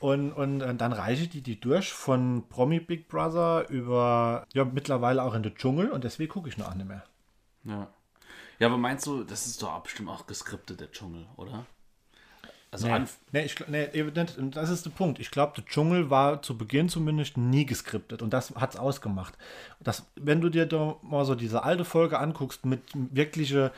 [0.00, 5.22] Und, und äh, dann reiche die die durch von Promi Big Brother über, ja, mittlerweile
[5.22, 7.04] auch in den Dschungel und deswegen gucke ich noch nicht mehr.
[7.62, 7.88] Ja.
[8.58, 11.66] Ja, aber meinst du, das ist doch bestimmt auch geskriptet, der Dschungel, oder?
[12.74, 13.88] Also Nee, nee, ich, nee,
[14.50, 15.20] das ist der Punkt.
[15.20, 19.38] Ich glaube, der Dschungel war zu Beginn zumindest nie geskriptet und das hat es ausgemacht.
[19.80, 23.72] Das, wenn du dir da mal so diese alte Folge anguckst mit wirkliche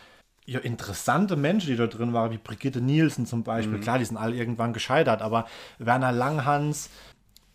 [0.46, 4.16] ja, interessante Menschen, die da drin waren, wie Brigitte Nielsen zum Beispiel, klar, die sind
[4.16, 5.46] alle irgendwann gescheitert, aber
[5.78, 6.90] Werner Langhans,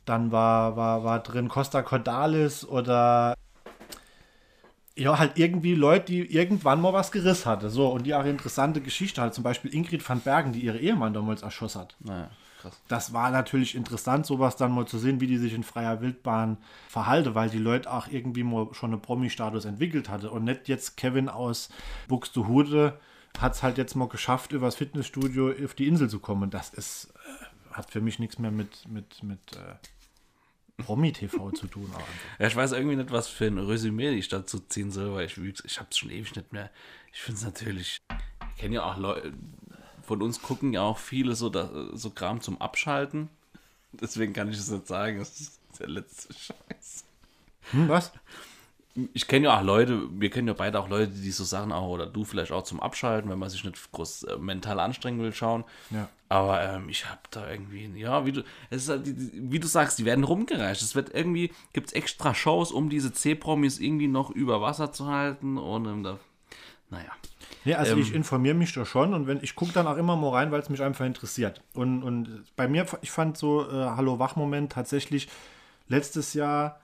[0.05, 3.35] Dann war, war, war drin Costa Cordalis oder
[4.95, 7.69] ja, halt irgendwie Leute, die irgendwann mal was gerissen hatte.
[7.69, 11.13] So, und die auch interessante Geschichte halt, zum Beispiel Ingrid van Bergen, die ihre Ehemann
[11.13, 11.95] damals erschossen hat.
[11.99, 12.29] Naja,
[12.61, 12.79] krass.
[12.87, 16.57] Das war natürlich interessant, sowas dann mal zu sehen, wie die sich in freier Wildbahn
[16.89, 20.97] verhalte, weil die Leute auch irgendwie mal schon einen Promi-Status entwickelt hatte und nicht jetzt
[20.97, 21.69] Kevin aus
[22.07, 22.99] Buxtehude
[23.39, 26.49] hat es halt jetzt mal geschafft, übers Fitnessstudio auf die Insel zu kommen.
[26.49, 27.13] Das ist,
[27.71, 29.75] äh, hat für mich nichts mehr mit, mit, mit äh,
[30.83, 31.85] Promi-TV zu tun.
[31.85, 32.07] Einfach.
[32.39, 35.37] Ja, ich weiß irgendwie nicht, was für ein Resümee ich dazu ziehen soll, weil ich,
[35.37, 36.69] ich habe es schon ewig nicht mehr.
[37.13, 37.97] Ich finde es natürlich,
[38.55, 39.33] ich kenne ja auch Leute,
[40.03, 43.29] von uns gucken ja auch viele so, da, so Kram zum Abschalten.
[43.93, 47.05] Deswegen kann ich es nicht sagen, das ist der letzte Scheiß.
[47.71, 48.11] Hm, was?
[49.13, 51.87] Ich kenne ja auch Leute, wir kennen ja beide auch Leute, die so Sachen auch,
[51.87, 55.33] oder du vielleicht auch zum Abschalten, wenn man sich nicht groß äh, mental anstrengen will,
[55.33, 55.63] schauen.
[55.91, 56.09] Ja.
[56.27, 59.99] Aber ähm, ich habe da irgendwie, ja, wie du, es ist halt, wie du sagst,
[59.99, 60.81] die werden rumgereicht.
[60.81, 65.07] Es wird irgendwie, gibt es extra Shows, um diese C-Promis irgendwie noch über Wasser zu
[65.07, 66.19] halten und ähm, da,
[66.89, 67.11] naja.
[67.63, 70.15] Ja, also Ähm, ich informiere mich da schon und wenn ich gucke dann auch immer
[70.17, 71.61] mal rein, weil es mich einfach interessiert.
[71.73, 75.29] Und, und bei mir, ich fand so äh, Hallo Wach-Moment tatsächlich
[75.87, 76.80] letztes Jahr,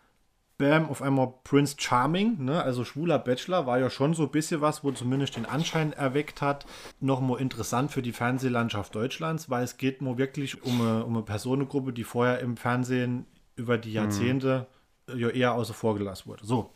[0.58, 2.62] bam, auf einmal Prince Charming, ne?
[2.62, 6.41] also schwuler Bachelor, war ja schon so ein bisschen was, wo zumindest den Anschein erweckt
[6.41, 6.65] hat,
[7.00, 11.15] noch mal interessant für die Fernsehlandschaft Deutschlands, weil es geht nur wirklich um eine, um
[11.15, 14.67] eine Personengruppe, die vorher im Fernsehen über die Jahrzehnte
[15.10, 16.46] äh, ja eher außer vor gelassen wurde.
[16.46, 16.72] So,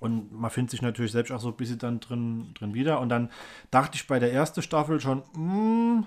[0.00, 3.00] und man findet sich natürlich selbst auch so ein bisschen dann drin, drin wieder.
[3.00, 3.30] Und dann
[3.70, 6.06] dachte ich bei der ersten Staffel schon, mm,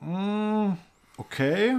[0.00, 0.76] mm,
[1.16, 1.78] okay,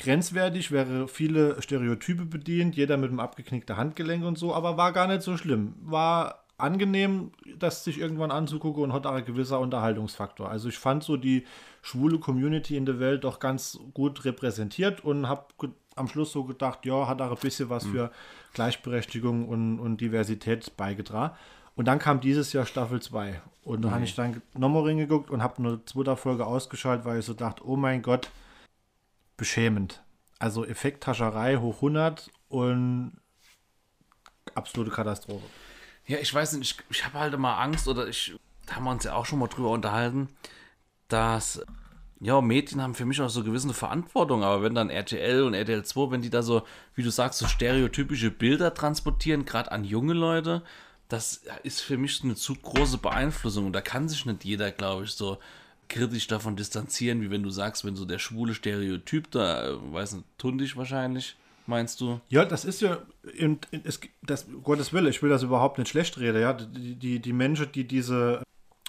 [0.00, 5.06] grenzwertig, wäre viele Stereotype bedient, jeder mit einem abgeknickten Handgelenk und so, aber war gar
[5.06, 5.74] nicht so schlimm.
[5.82, 10.50] War angenehm, das sich irgendwann anzugucken und hat auch ein gewisser Unterhaltungsfaktor.
[10.50, 11.46] Also ich fand so die
[11.82, 15.46] schwule Community in der Welt doch ganz gut repräsentiert und habe
[15.96, 18.10] am Schluss so gedacht, ja, hat auch ein bisschen was für
[18.54, 21.34] Gleichberechtigung und, und Diversität beigetragen.
[21.76, 23.40] Und dann kam dieses Jahr Staffel 2.
[23.64, 27.24] Und da habe ich dann nochmal reingeguckt und habe eine zweite Folge ausgeschaltet, weil ich
[27.24, 28.30] so dachte, oh mein Gott,
[29.40, 30.02] beschämend.
[30.38, 33.18] Also Effekttascherei hoch 100 und
[34.54, 35.46] absolute Katastrophe.
[36.06, 38.34] Ja, ich weiß nicht, ich, ich habe halt immer Angst oder ich,
[38.66, 40.28] da haben wir uns ja auch schon mal drüber unterhalten,
[41.08, 41.64] dass,
[42.20, 45.84] ja, Medien haben für mich auch so gewisse Verantwortung, aber wenn dann RTL und RTL
[45.84, 46.62] 2, wenn die da so,
[46.94, 50.62] wie du sagst, so stereotypische Bilder transportieren, gerade an junge Leute,
[51.08, 55.04] das ist für mich eine zu große Beeinflussung und da kann sich nicht jeder, glaube
[55.04, 55.38] ich, so
[55.90, 60.12] kritisch davon distanzieren, wie wenn du sagst, wenn so der schwule Stereotyp da, äh, weiß
[60.12, 62.20] nicht, tundig wahrscheinlich, meinst du?
[62.30, 62.98] Ja, das ist ja,
[63.38, 67.18] und es, das, Gottes Willen, ich will das überhaupt nicht schlecht reden, ja, die, die,
[67.18, 68.42] die Menschen, die diese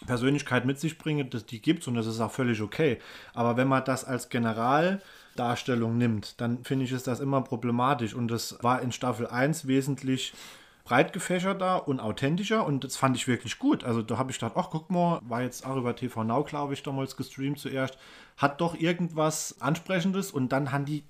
[0.05, 2.99] Persönlichkeit mit sich bringen, das, die gibt es und das ist auch völlig okay.
[3.33, 8.29] Aber wenn man das als Generaldarstellung nimmt, dann finde ich, ist das immer problematisch und
[8.29, 10.33] das war in Staffel 1 wesentlich
[10.83, 13.83] breit gefächerter und authentischer und das fand ich wirklich gut.
[13.83, 16.73] Also da habe ich gedacht, ach guck mal, war jetzt auch über TV Now, glaube
[16.73, 17.97] ich, damals gestreamt zuerst,
[18.37, 21.03] hat doch irgendwas Ansprechendes und dann haben die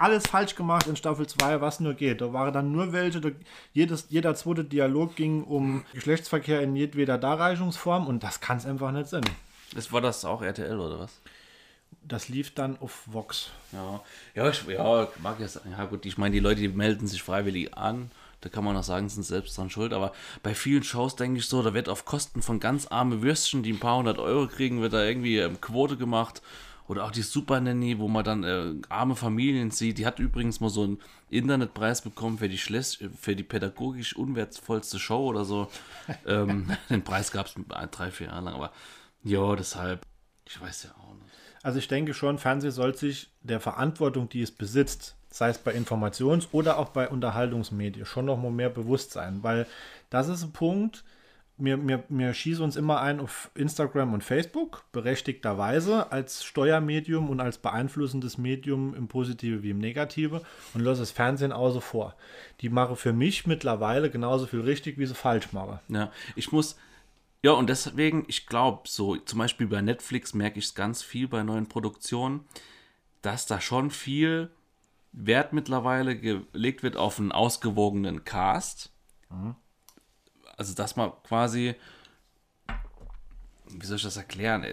[0.00, 2.22] alles falsch gemacht in Staffel 2, was nur geht.
[2.22, 3.30] Da waren dann nur welche, da
[3.74, 8.92] jedes, jeder zweite Dialog ging um Geschlechtsverkehr in jedweder Darreichungsform und das kann es einfach
[8.92, 9.24] nicht sein.
[9.74, 11.20] Das war das auch RTL oder was?
[12.02, 13.50] Das lief dann auf Vox.
[13.72, 14.00] Ja,
[14.34, 15.74] ja, ich, ja, mag ja sagen.
[15.76, 18.10] Ja, gut, ich meine, die Leute, die melden sich freiwillig an.
[18.40, 19.92] Da kann man auch sagen, sind selbst dran schuld.
[19.92, 23.62] Aber bei vielen Shows denke ich so, da wird auf Kosten von ganz arme Würstchen,
[23.62, 26.42] die ein paar hundert Euro kriegen, wird da irgendwie ähm, Quote gemacht.
[26.88, 29.98] Oder auch die Super Nanny, wo man dann äh, arme Familien sieht.
[29.98, 30.98] Die hat übrigens mal so einen
[31.28, 35.70] Internetpreis bekommen für die, schlecht, für die pädagogisch unwertvollste Show oder so.
[36.26, 37.54] ähm, den Preis gab es
[37.92, 38.54] drei, vier Jahre lang.
[38.54, 38.72] Aber
[39.22, 40.04] ja, deshalb,
[40.48, 41.30] ich weiß ja auch nicht.
[41.62, 45.72] Also ich denke schon, Fernsehen soll sich der Verantwortung, die es besitzt, sei es bei
[45.74, 49.42] Informations- oder auch bei Unterhaltungsmedien, schon noch mal mehr bewusst sein.
[49.42, 49.66] Weil
[50.10, 51.04] das ist ein Punkt,
[51.60, 57.40] wir, wir, wir schießen uns immer ein auf Instagram und Facebook, berechtigterweise als Steuermedium und
[57.40, 60.42] als beeinflussendes Medium im Positive wie im Negative
[60.74, 62.14] und lasse das Fernsehen außer vor.
[62.60, 65.80] Die mache für mich mittlerweile genauso viel richtig, wie sie falsch mache.
[65.88, 66.76] Ja, ich muss,
[67.42, 71.28] ja, und deswegen, ich glaube, so zum Beispiel bei Netflix merke ich es ganz viel
[71.28, 72.44] bei neuen Produktionen,
[73.22, 74.50] dass da schon viel
[75.12, 78.92] Wert mittlerweile gelegt wird auf einen ausgewogenen Cast.
[80.56, 81.74] Also, dass man quasi,
[83.68, 84.64] wie soll ich das erklären?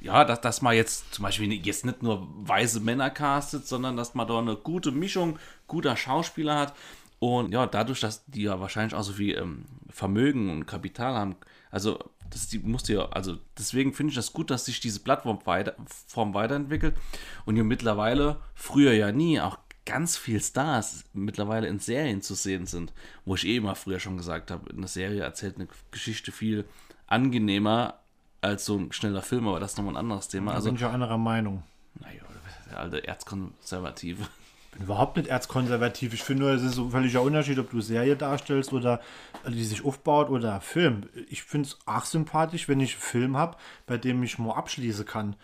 [0.00, 4.14] Ja, dass, dass man jetzt zum Beispiel jetzt nicht nur weiße Männer castet, sondern dass
[4.14, 6.74] man da eine gute Mischung guter Schauspieler hat.
[7.18, 11.36] Und ja, dadurch, dass die ja wahrscheinlich auch so viel ähm, Vermögen und Kapital haben,
[11.70, 11.98] also
[12.32, 15.76] das die musste ja, also deswegen finde ich das gut, dass sich diese Plattform weiter,
[16.06, 16.96] Form weiterentwickelt
[17.44, 22.66] und ja mittlerweile, früher ja nie, auch ganz viel Stars mittlerweile in Serien zu sehen
[22.66, 22.92] sind,
[23.24, 26.64] wo ich eh immer früher schon gesagt habe, eine Serie erzählt eine Geschichte viel
[27.06, 27.98] angenehmer
[28.40, 30.52] als so ein schneller Film, aber das ist nochmal ein anderes Thema.
[30.52, 31.62] Da Also, bin ich auch anderer Meinung.
[32.00, 32.22] naja,
[32.70, 34.26] der alte Erzkonservative.
[34.72, 36.14] bin überhaupt nicht erzkonservativ.
[36.14, 39.00] Ich finde nur, es ist so ein völliger Unterschied, ob du Serie darstellst oder
[39.46, 41.08] die sich aufbaut oder Film.
[41.28, 45.04] Ich finde es auch sympathisch, wenn ich einen Film habe, bei dem ich nur abschließen
[45.04, 45.36] kann.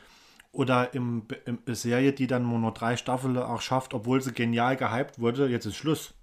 [0.58, 4.76] Oder im, im Serie, die dann nur noch drei Staffeln auch schafft, obwohl sie genial
[4.76, 6.14] gehypt wurde, jetzt ist Schluss.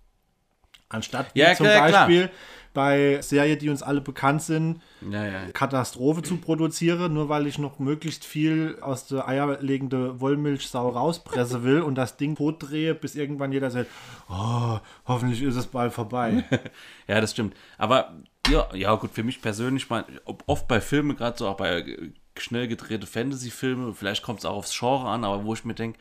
[0.89, 2.07] Anstatt Ja, zum klar, klar.
[2.07, 2.29] Beispiel
[2.73, 5.51] bei Serien, die uns alle bekannt sind, Ja, ja.
[5.53, 11.79] Katastrophe zu produzieren, nur weil ich noch möglichst viel aus der eierlegende Wollmilchsau rauspresse will
[11.81, 13.89] und das Ding tot drehe, bis irgendwann jeder sagt,
[14.29, 16.43] oh, hoffentlich ist es bald vorbei.
[17.07, 17.55] Ja, das stimmt.
[17.77, 18.15] Aber
[18.49, 19.87] ja, ja gut, für mich persönlich,
[20.25, 24.45] ob- oft bei Filmen, gerade so auch bei äh, schnell gedrehte Fantasy-Filme, vielleicht kommt es
[24.45, 25.99] auch aufs Genre an, aber wo ich mir denke,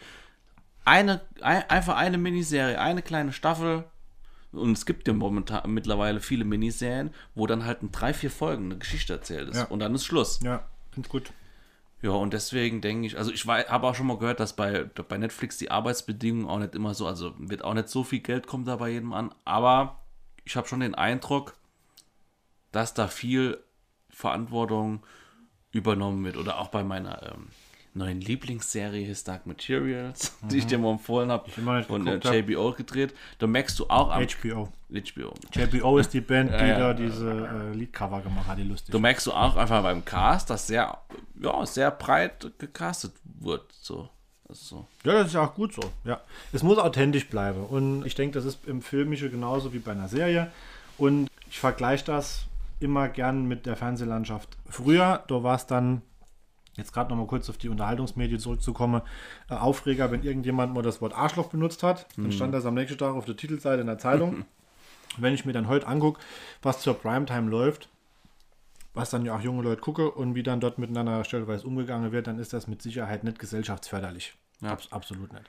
[0.85, 3.85] eine, ein, einfach eine Miniserie, eine kleine Staffel,
[4.53, 8.67] und es gibt ja momentan mittlerweile viele Miniserien, wo dann halt in drei, vier Folgen
[8.67, 9.57] eine Geschichte erzählt ist.
[9.57, 9.65] Ja.
[9.65, 10.41] Und dann ist Schluss.
[10.43, 11.33] ja, finde gut.
[12.03, 15.17] Ja, und deswegen denke ich, also ich habe auch schon mal gehört, dass bei, bei
[15.17, 18.69] Netflix die Arbeitsbedingungen auch nicht immer so, also wird auch nicht so viel Geld kommt
[18.69, 20.01] da bei jedem an, aber
[20.45, 21.57] ich habe schon den Eindruck,
[22.73, 23.59] dass da viel
[24.11, 25.03] Verantwortung
[25.75, 26.37] übernommen wird.
[26.37, 27.49] Oder auch bei meiner ähm,
[27.95, 32.35] neuen Lieblingsserie His Dark Materials, die ich dir mal empfohlen habe, von äh, geguckt hab.
[32.35, 33.15] JBO gedreht.
[33.39, 34.73] Da merkst du auch am HBO.
[34.91, 35.35] HBO.
[35.53, 36.95] JBO ist die Band, die Ja, da ja.
[36.95, 38.93] diese äh, Liedcover gemacht hat, die lustig.
[38.93, 40.97] Du merkst du auch einfach beim Cast, dass sehr,
[41.41, 43.73] ja, sehr breit gecastet wird.
[43.73, 44.09] So.
[44.49, 45.09] Also so.
[45.09, 45.83] Ja, das ist ja auch gut so.
[46.05, 46.21] Ja.
[46.53, 47.65] Es muss authentisch bleiben.
[47.65, 50.51] Und ich denke, das ist im Filmischen genauso wie bei einer Serie.
[50.99, 52.47] Und ich vergleiche das
[52.85, 54.57] immer gern mit der Fernsehlandschaft.
[54.67, 56.03] Früher, da war es dann,
[56.77, 59.03] jetzt gerade nochmal kurz auf die Unterhaltungsmedien zurückzukommen,
[59.49, 62.07] äh, Aufreger, wenn irgendjemand mal das Wort Arschloch benutzt hat.
[62.17, 64.45] Dann stand das am nächsten Tag auf der Titelseite in der Zeitung.
[65.19, 66.21] wenn ich mir dann heute angucke,
[66.63, 67.89] was zur Primetime läuft,
[68.95, 72.27] was dann ja auch junge Leute gucke und wie dann dort miteinander stellenweise umgegangen wird,
[72.27, 74.35] dann ist das mit Sicherheit nicht gesellschaftsförderlich.
[74.61, 74.71] Ja.
[74.71, 75.45] Abs absolut nicht.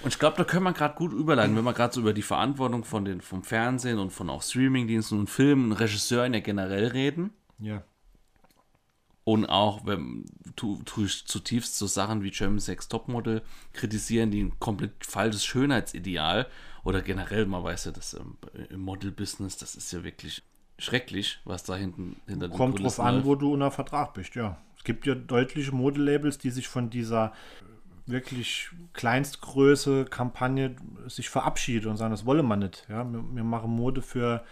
[0.00, 2.22] Und ich glaube, da können wir gerade gut überleiten, wenn wir gerade so über die
[2.22, 6.88] Verantwortung von den, vom Fernsehen und von auch Streamingdiensten und Filmen und Regisseuren ja generell
[6.88, 7.30] reden.
[7.58, 7.82] Ja.
[9.24, 10.24] Und auch, wenn
[10.56, 15.44] tu, tu ich zutiefst so Sachen wie German Sex Topmodel kritisieren, die ein komplett falsches
[15.44, 16.46] Schönheitsideal
[16.84, 18.38] oder generell, man weiß ja, dass ähm,
[18.70, 20.42] im Model-Business, das ist ja wirklich
[20.78, 23.26] schrecklich, was da hinten hinter den Kommt drauf an, läuft.
[23.26, 24.56] wo du unter Vertrag bist, ja.
[24.78, 27.32] Es gibt ja deutliche Modelabels, die sich von dieser
[28.08, 32.86] wirklich Kleinstgröße Kampagne sich verabschieden und sagen, das wolle man nicht.
[32.88, 33.04] Ja?
[33.10, 34.42] Wir, wir machen Mode für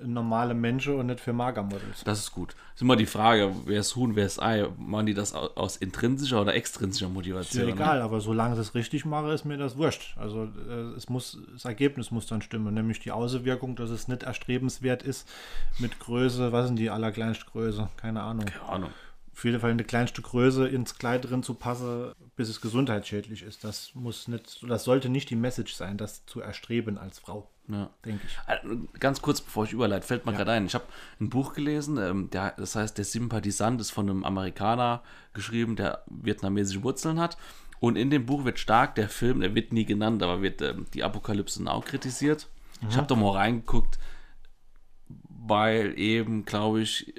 [0.00, 2.04] normale Menschen und nicht für Magermodels.
[2.04, 2.54] Das ist gut.
[2.76, 4.68] ist immer die Frage, wer ist Huhn, wer ist Ei?
[4.78, 7.62] Machen die das au- aus intrinsischer oder extrinsischer Ist Motivation?
[7.62, 7.74] ja ne?
[7.74, 10.16] egal, aber solange ich es richtig mache, ist mir das wurscht.
[10.16, 14.22] Also äh, es muss, das Ergebnis muss dann stimmen, nämlich die Außenwirkung, dass es nicht
[14.22, 15.28] erstrebenswert ist
[15.80, 17.88] mit Größe, was sind die allerkleinste Größe?
[17.96, 18.44] Keine Ahnung.
[18.46, 18.90] Keine Ahnung.
[19.38, 23.62] Auf jeden Fall eine kleinste Größe ins Kleid drin zu passen, bis es gesundheitsschädlich ist.
[23.62, 27.88] Das muss nicht, das sollte nicht die Message sein, das zu erstreben als Frau, Ja.
[28.04, 28.36] denke ich.
[28.46, 30.66] Also, Ganz kurz, bevor ich überleite, fällt mir gerade ein.
[30.66, 30.86] Ich habe
[31.20, 36.02] ein Buch gelesen, ähm, der, das heißt, der Sympathisant ist von einem Amerikaner geschrieben, der
[36.08, 37.38] vietnamesische Wurzeln hat.
[37.78, 40.86] Und in dem Buch wird stark der Film, der wird nie genannt, aber wird ähm,
[40.94, 42.48] die Apokalypse Now kritisiert.
[42.90, 44.00] Ich habe da mal reingeguckt,
[45.28, 47.14] weil eben, glaube ich,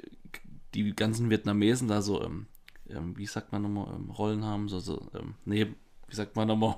[0.74, 2.46] die ganzen Vietnamesen da so, ähm,
[2.88, 5.76] ähm, wie sagt man nochmal, ähm, Rollen haben, so, so ähm, neben,
[6.08, 6.76] wie sagt man nochmal?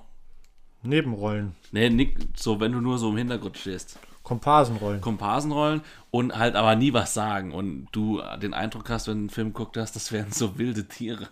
[0.85, 3.98] Nebenrollen, Nee, Nick, so, wenn du nur so im Hintergrund stehst.
[4.24, 5.00] Komparsenrollen.
[5.00, 7.52] Komparsenrollen und halt aber nie was sagen.
[7.52, 10.87] Und du den Eindruck hast, wenn du einen Film geguckt hast, das wären so wilde
[10.88, 11.28] Tiere.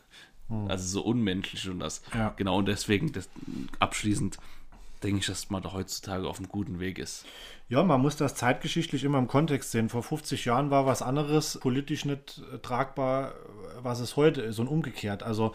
[0.66, 2.02] Also so unmenschlich und das.
[2.12, 2.34] Ja.
[2.36, 3.28] Genau, und deswegen das,
[3.78, 4.38] abschließend
[5.02, 7.24] denke ich, dass man da heutzutage auf einem guten Weg ist.
[7.68, 9.88] Ja, man muss das zeitgeschichtlich immer im Kontext sehen.
[9.88, 13.32] Vor 50 Jahren war was anderes politisch nicht tragbar,
[13.82, 15.22] was es heute ist und umgekehrt.
[15.22, 15.54] Also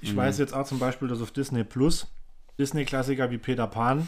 [0.00, 2.06] ich weiß jetzt auch zum Beispiel, dass auf Disney Plus
[2.58, 4.06] Disney-Klassiker wie Peter Pan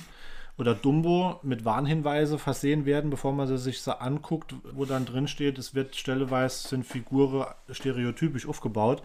[0.59, 5.29] oder Dumbo mit Warnhinweise versehen werden, bevor man sie sich so anguckt, wo dann drin
[5.29, 9.03] steht, es wird stelleweise sind Figuren stereotypisch aufgebaut.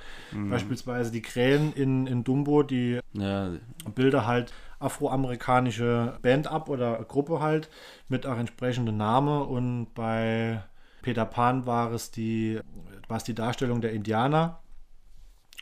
[0.49, 3.51] Beispielsweise die Krähen in, in Dumbo, die Ja,
[3.93, 7.69] Bilder halt afroamerikanische Band ab oder Gruppe halt
[8.07, 9.43] mit auch entsprechendem Name.
[9.43, 10.63] Und bei
[11.01, 12.59] Peter Pan war es die,
[13.07, 14.60] war es die Darstellung der Indianer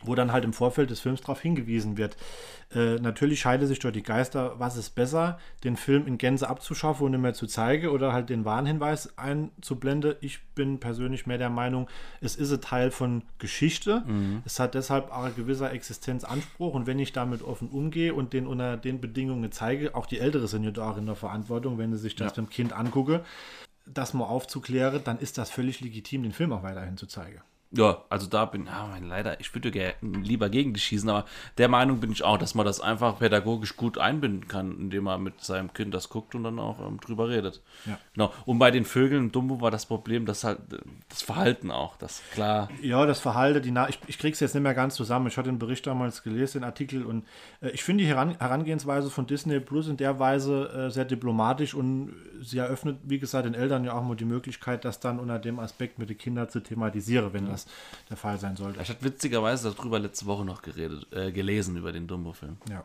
[0.04, 2.18] wo dann halt im Vorfeld des Films darauf hingewiesen wird.
[2.74, 7.06] Äh, natürlich scheiden sich dort die Geister, was ist besser, den Film in Gänze abzuschaffen
[7.06, 10.16] und nicht mehr zu zeigen oder halt den Warnhinweis einzublenden.
[10.22, 11.90] Ich bin persönlich mehr der Meinung,
[12.22, 14.04] es ist ein Teil von Geschichte.
[14.06, 14.44] Mhm.
[14.46, 18.46] Es hat deshalb auch ein gewisser Existenzanspruch und wenn ich damit offen umgehe und den
[18.46, 21.92] unter den Bedingungen zeige, auch die Ältere sind ja da auch in der Verantwortung, wenn
[21.92, 22.36] sie sich das ja.
[22.36, 23.24] dem Kind angucke,
[23.86, 27.42] das mal aufzuklären, dann ist das völlig legitim, den Film auch weiterhin zu zeigen.
[27.72, 31.26] Ja, also da bin ich, ah, leider, ich würde lieber gegen dich schießen, aber
[31.60, 35.22] der Meinung bin ich auch, dass man das einfach pädagogisch gut einbinden kann, indem man
[35.22, 37.62] mit seinem Kind das guckt und dann auch ähm, drüber redet.
[37.86, 38.00] Ja.
[38.14, 38.34] Genau.
[38.48, 40.58] Und bei den Vögeln, Dumbo war das Problem, dass halt
[41.10, 42.70] das Verhalten auch, das klar.
[42.82, 45.28] Ja, das Verhalten, die Na ich, ich krieg's jetzt nicht mehr ganz zusammen.
[45.28, 47.24] Ich hatte den Bericht damals gelesen, den Artikel, und
[47.62, 51.76] äh, ich finde die Heran Herangehensweise von Disney Plus in der Weise äh, sehr diplomatisch
[51.76, 55.38] und sie eröffnet, wie gesagt, den Eltern ja auch mal die Möglichkeit, das dann unter
[55.38, 57.52] dem Aspekt mit den Kindern zu thematisieren, wenn ja.
[57.52, 57.59] das
[58.10, 58.82] der Fall sein sollte.
[58.82, 62.58] Ich hatte witzigerweise darüber letzte Woche noch geredet, äh, gelesen über den Dumbo-Film.
[62.70, 62.84] Ja.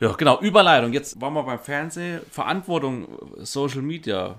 [0.00, 0.94] Ja, genau, Überleitung.
[0.94, 2.22] Jetzt waren wir beim Fernsehen.
[2.30, 3.06] Verantwortung,
[3.44, 4.36] Social Media.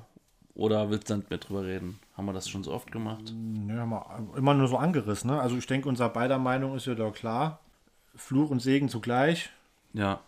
[0.56, 2.00] Oder willst du nicht mehr drüber reden?
[2.18, 3.34] Haben wir das schon so oft gemacht?
[3.68, 5.30] Ja, haben wir immer nur so angerissen.
[5.30, 5.40] Ne?
[5.40, 7.60] Also ich denke, unser beider Meinung ist ja da klar.
[8.16, 9.50] Fluch und Segen zugleich.
[9.94, 10.22] Ja.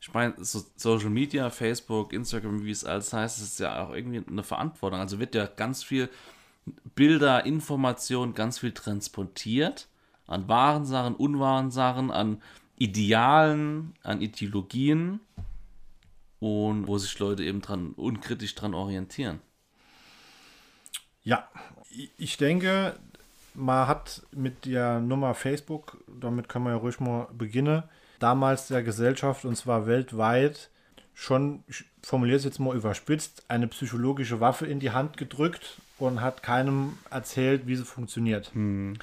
[0.00, 4.22] Ich meine, so Social Media, Facebook, Instagram, wie es alles heißt, ist ja auch irgendwie
[4.28, 5.00] eine Verantwortung.
[5.00, 6.10] Also wird ja ganz viel
[6.94, 9.88] Bilder, Informationen, ganz viel transportiert
[10.26, 12.42] an wahren Sachen, unwahren Sachen, an
[12.78, 15.20] Idealen, an Ideologien
[16.40, 19.40] und wo sich Leute eben dran unkritisch dran orientieren.
[21.22, 21.48] Ja,
[22.18, 22.98] ich denke,
[23.54, 27.82] man hat mit der Nummer Facebook, damit können wir ja ruhig mal beginnen,
[28.18, 30.70] damals der Gesellschaft und zwar weltweit
[31.14, 36.20] schon, ich formuliere es jetzt mal überspitzt, eine psychologische Waffe in die Hand gedrückt und
[36.20, 38.52] hat keinem erzählt, wie sie funktioniert.
[38.54, 38.94] Hm.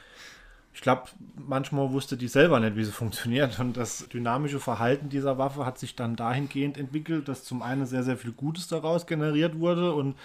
[0.75, 1.03] Ich glaube,
[1.35, 3.59] manchmal wusste die selber nicht, wie sie funktioniert.
[3.59, 8.03] Und das dynamische Verhalten dieser Waffe hat sich dann dahingehend entwickelt, dass zum einen sehr,
[8.03, 10.15] sehr viel Gutes daraus generiert wurde und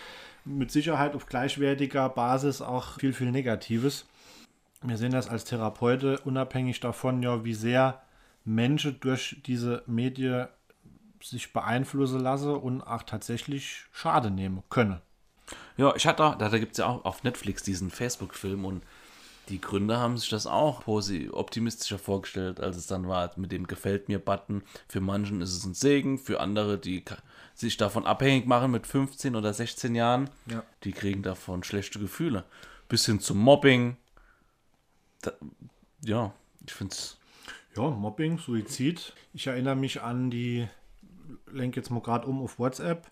[0.44, 4.06] mit Sicherheit auf gleichwertiger Basis auch viel, viel Negatives.
[4.82, 8.00] Wir sehen das als Therapeute unabhängig davon, ja, wie sehr
[8.44, 10.46] Menschen durch diese Medien
[11.20, 15.00] sich beeinflussen lassen und auch tatsächlich Schade nehmen können.
[15.76, 18.82] Ja, ich hatte, da, da gibt es ja auch auf Netflix diesen Facebook-Film und
[19.48, 24.08] die Gründer haben sich das auch optimistischer vorgestellt, als es dann war mit dem Gefällt
[24.08, 24.62] mir-Button.
[24.88, 27.02] Für manchen ist es ein Segen, für andere, die
[27.54, 30.62] sich davon abhängig machen mit 15 oder 16 Jahren, ja.
[30.84, 32.44] die kriegen davon schlechte Gefühle.
[32.88, 33.96] Bis hin zum Mobbing.
[35.22, 35.32] Da,
[36.02, 36.32] ja,
[36.66, 37.16] ich finde es.
[37.74, 39.14] Ja, Mobbing, Suizid.
[39.32, 40.68] Ich erinnere mich an die,
[41.50, 43.10] lenke jetzt mal gerade um auf WhatsApp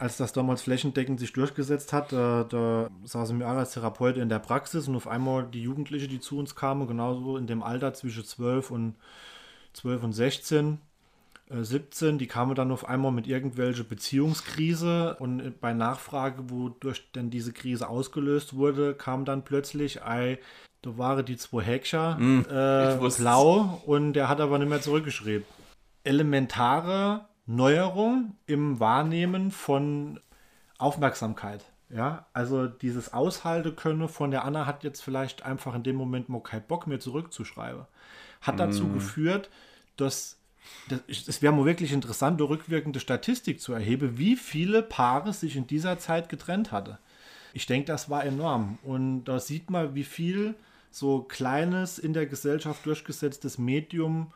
[0.00, 4.38] als das damals flächendeckend sich durchgesetzt hat, da, da saßen wir als Therapeut in der
[4.38, 8.24] Praxis und auf einmal die Jugendliche, die zu uns kamen, genauso in dem Alter zwischen
[8.24, 8.94] 12 und
[9.74, 10.78] 12 und 16,
[11.50, 17.28] äh, 17, die kamen dann auf einmal mit irgendwelche Beziehungskrise und bei Nachfrage, wodurch denn
[17.28, 20.38] diese Krise ausgelöst wurde, kam dann plötzlich, ei,
[20.80, 25.44] da waren die zwei Heckscher mm, äh, blau und der hat aber nicht mehr zurückgeschrieben.
[26.04, 30.20] Elementare Neuerung im Wahrnehmen von
[30.78, 31.64] Aufmerksamkeit.
[31.88, 36.28] Ja, also dieses Aushalte können von der Anna hat jetzt vielleicht einfach in dem Moment
[36.28, 37.86] mal keinen Bock mehr zurückzuschreiben.
[38.40, 38.92] Hat dazu mm.
[38.94, 39.50] geführt,
[39.96, 40.38] dass
[41.08, 45.66] es wäre mal wirklich interessant, eine rückwirkende Statistik zu erheben, wie viele Paare sich in
[45.66, 46.98] dieser Zeit getrennt hatte.
[47.52, 48.78] Ich denke, das war enorm.
[48.84, 50.54] Und da sieht man, wie viel
[50.92, 54.32] so kleines in der Gesellschaft durchgesetztes Medium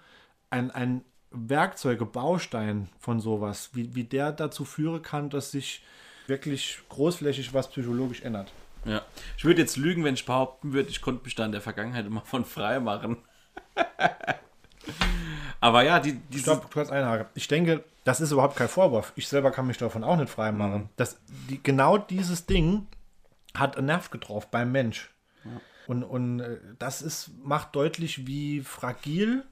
[0.51, 5.83] ein, ein Werkzeuge, Baustein von sowas, wie, wie der dazu führen kann, dass sich
[6.27, 8.53] wirklich großflächig was psychologisch ändert.
[8.85, 9.03] Ja,
[9.37, 12.07] ich würde jetzt lügen, wenn ich behaupten würde, ich konnte mich da in der Vergangenheit
[12.07, 13.17] immer von frei machen.
[15.61, 17.27] Aber ja, die, die Stopp, kurz einhaken.
[17.35, 19.13] Ich denke, das ist überhaupt kein Vorwurf.
[19.17, 20.83] Ich selber kann mich davon auch nicht frei machen.
[20.83, 20.89] Mhm.
[20.97, 21.19] Das,
[21.49, 22.87] die, genau dieses Ding
[23.55, 25.15] hat einen Nerv getroffen beim Mensch.
[25.45, 25.61] Ja.
[25.87, 29.45] Und, und äh, das ist, macht deutlich, wie fragil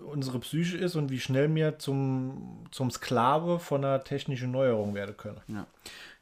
[0.00, 5.16] unsere Psyche ist und wie schnell wir zum, zum Sklave von einer technischen Neuerung werden
[5.16, 5.40] können.
[5.48, 5.66] Ja.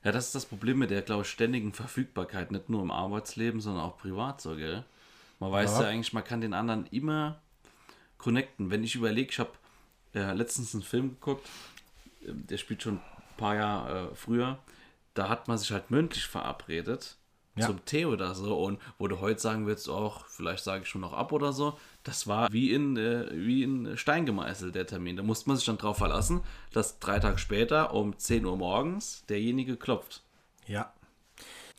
[0.04, 3.60] ja, das ist das Problem mit der, glaube ich, ständigen Verfügbarkeit, nicht nur im Arbeitsleben,
[3.60, 4.84] sondern auch privat so, gell?
[5.38, 5.82] Man weiß ja.
[5.82, 7.40] ja eigentlich, man kann den anderen immer
[8.18, 8.70] connecten.
[8.70, 9.50] Wenn ich überlege, ich habe
[10.14, 11.48] äh, letztens einen Film geguckt,
[12.22, 14.58] äh, der spielt schon ein paar Jahre äh, früher,
[15.14, 17.16] da hat man sich halt mündlich verabredet
[17.56, 17.66] ja.
[17.66, 21.00] zum Tee oder so und wo du heute sagen willst, auch vielleicht sage ich schon
[21.00, 25.16] noch ab oder so, das war wie in, äh, wie in Stein gemeißelt, der Termin.
[25.16, 26.40] Da musste man sich dann darauf verlassen,
[26.72, 30.22] dass drei Tage später um 10 Uhr morgens derjenige klopft.
[30.66, 30.92] Ja.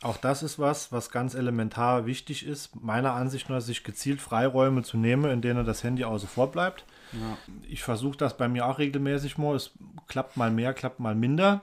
[0.02, 4.84] Auch das ist was, was ganz elementar wichtig ist, meiner Ansicht nach, sich gezielt Freiräume
[4.84, 6.84] zu nehmen, in denen das Handy außen vor bleibt.
[7.14, 7.38] Ja.
[7.70, 9.56] Ich versuche das bei mir auch regelmäßig mal.
[9.56, 9.72] Es
[10.08, 11.62] klappt mal mehr, klappt mal minder.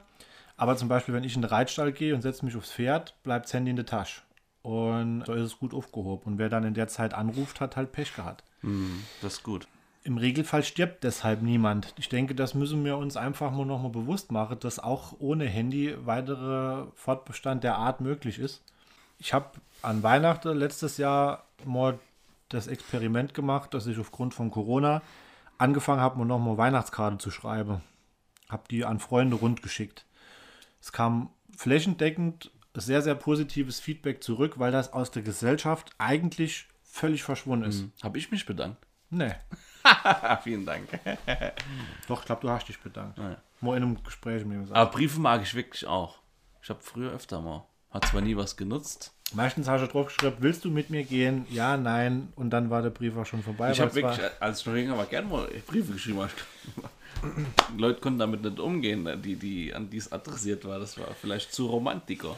[0.56, 3.46] Aber zum Beispiel, wenn ich in den Reitstall gehe und setze mich aufs Pferd, bleibt
[3.46, 4.22] das Handy in der Tasche.
[4.62, 6.32] Und so ist es gut aufgehoben.
[6.32, 8.44] Und wer dann in der Zeit anruft, hat halt Pech gehabt.
[8.62, 9.66] Hm, das ist gut.
[10.02, 11.94] Im Regelfall stirbt deshalb niemand.
[11.98, 15.44] Ich denke, das müssen wir uns einfach nur noch mal bewusst machen, dass auch ohne
[15.44, 18.62] Handy weitere Fortbestand der Art möglich ist.
[19.18, 19.50] Ich habe
[19.82, 21.98] an Weihnachten letztes Jahr mal
[22.48, 25.02] das Experiment gemacht, dass ich aufgrund von Corona
[25.58, 27.82] angefangen habe, mir noch mal Weihnachtskarte zu schreiben.
[28.48, 30.06] Habe die an Freunde rundgeschickt.
[30.80, 37.22] Es kam flächendeckend sehr, sehr positives Feedback zurück, weil das aus der Gesellschaft eigentlich völlig
[37.22, 37.84] verschwunden ist.
[38.02, 38.86] Habe ich mich bedankt.
[39.10, 39.34] Nee.
[40.42, 40.88] Vielen Dank.
[42.08, 43.18] Doch, ich glaube, du hast dich bedankt.
[43.18, 43.36] Ja.
[43.60, 44.76] Mal in einem Gespräch mit mir gesagt.
[44.78, 46.18] Aber Briefe mag ich wirklich auch.
[46.62, 47.66] Ich habe früher öfter mal.
[47.90, 49.12] Hat zwar nie was genutzt.
[49.34, 51.46] Meistens hast du drauf geschrieben, willst du mit mir gehen?
[51.50, 52.32] Ja, nein.
[52.36, 53.70] Und dann war der Brief auch schon vorbei.
[53.70, 56.20] Ich habe wirklich, als ich noch jünger war, gerne mal Briefe geschrieben.
[57.76, 60.78] Leute konnten damit nicht umgehen, die, die, an die es adressiert war.
[60.78, 62.36] Das war vielleicht zu romantiker.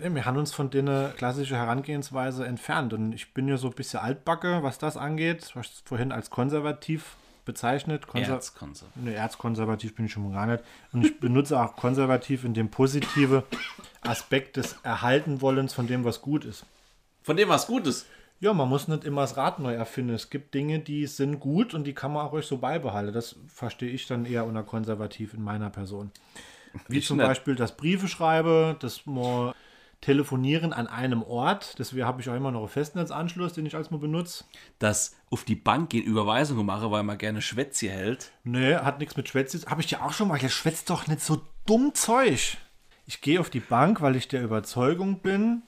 [0.00, 2.92] Wir haben uns von der klassischen Herangehensweise entfernt.
[2.92, 5.52] Und ich bin ja so ein bisschen altbacke, was das angeht.
[5.54, 8.06] Hast es vorhin als konservativ bezeichnet.
[8.06, 8.86] Konser Erzkonzer.
[8.94, 10.64] Ne, erzkonservativ bin ich schon mal gar nicht.
[10.92, 13.44] Und ich benutze auch konservativ in dem positive
[14.02, 16.66] Aspekt des Erhaltenwollens von dem, was gut ist.
[17.22, 18.06] Von dem was Gutes.
[18.40, 20.14] Ja, man muss nicht immer das Rad neu erfinden.
[20.14, 23.12] Es gibt Dinge, die sind gut und die kann man auch ruhig so beibehalten.
[23.12, 26.10] Das verstehe ich dann eher unter konservativ in meiner Person.
[26.88, 27.26] Wie Ich zum nicht.
[27.26, 29.54] Beispiel das Briefe schreibe, das mal
[30.02, 31.78] telefonieren an einem Ort.
[31.78, 34.44] Deswegen habe ich auch immer noch einen Festnetzanschluss, den ich als mal benutze.
[34.78, 38.32] Das auf die Bank gehen, Überweisungen mache, weil man gerne Schwätze hält.
[38.44, 39.60] Nee, hat nichts mit Schwätze.
[39.70, 40.38] Habe ich dir auch schon mal.
[40.38, 42.58] Jetzt schwätzt doch nicht so dumm Zeug.
[43.06, 45.62] Ich gehe auf die Bank, weil ich der Überzeugung bin,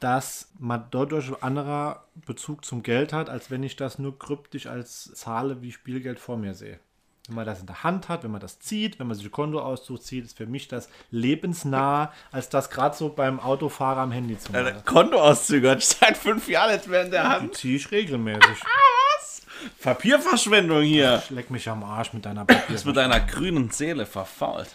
[0.00, 4.66] dass man dadurch einen anderen Bezug zum Geld hat, als wenn ich das nur kryptisch
[4.66, 6.78] als Zahle wie Spielgeld vor mir sehe.
[7.28, 9.30] Wenn man das in der Hand hat, wenn man das zieht, wenn man sich ein
[9.30, 14.38] Kontoauszug zieht, ist für mich das lebensnah, als das gerade so beim Autofahrer am Handy
[14.38, 14.82] zu machen.
[14.86, 17.54] Kontoauszüge hat seit fünf Jahren jetzt mehr in der Die Hand.
[17.54, 18.62] ziehe ich regelmäßig.
[19.82, 21.22] Papierverschwendung hier.
[21.30, 22.80] Leck mich am Arsch mit deiner Das Papier.
[22.86, 24.68] mit deiner grünen Seele verfault.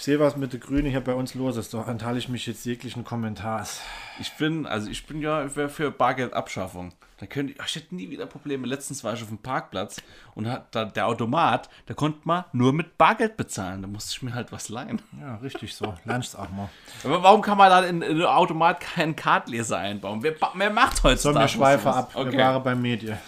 [0.00, 1.74] Ich sehe, was mit der Grüne hier bei uns los ist.
[1.74, 3.82] Doch enthalte ich mich jetzt jeglichen Kommentars.
[4.18, 6.92] Ich bin, also ich bin ja für, Bargeldabschaffung.
[7.18, 8.66] Da könnte ich, ich hätte nie wieder Probleme.
[8.66, 10.00] Letztens war ich auf dem Parkplatz
[10.34, 13.82] und hat da der Automat, da konnte man nur mit Bargeld bezahlen.
[13.82, 15.02] Da musste ich mir halt was leihen.
[15.20, 15.92] Ja, richtig so.
[16.06, 16.70] Lernst auch mal.
[17.04, 20.22] Aber warum kann man da in, in Automat keinen Kartleser einbauen?
[20.22, 21.96] Wer, wer macht So, heutzutage wir schweifen sowas?
[21.96, 22.12] ab.
[22.14, 22.32] Okay.
[22.32, 23.18] Wir waren beim Medien.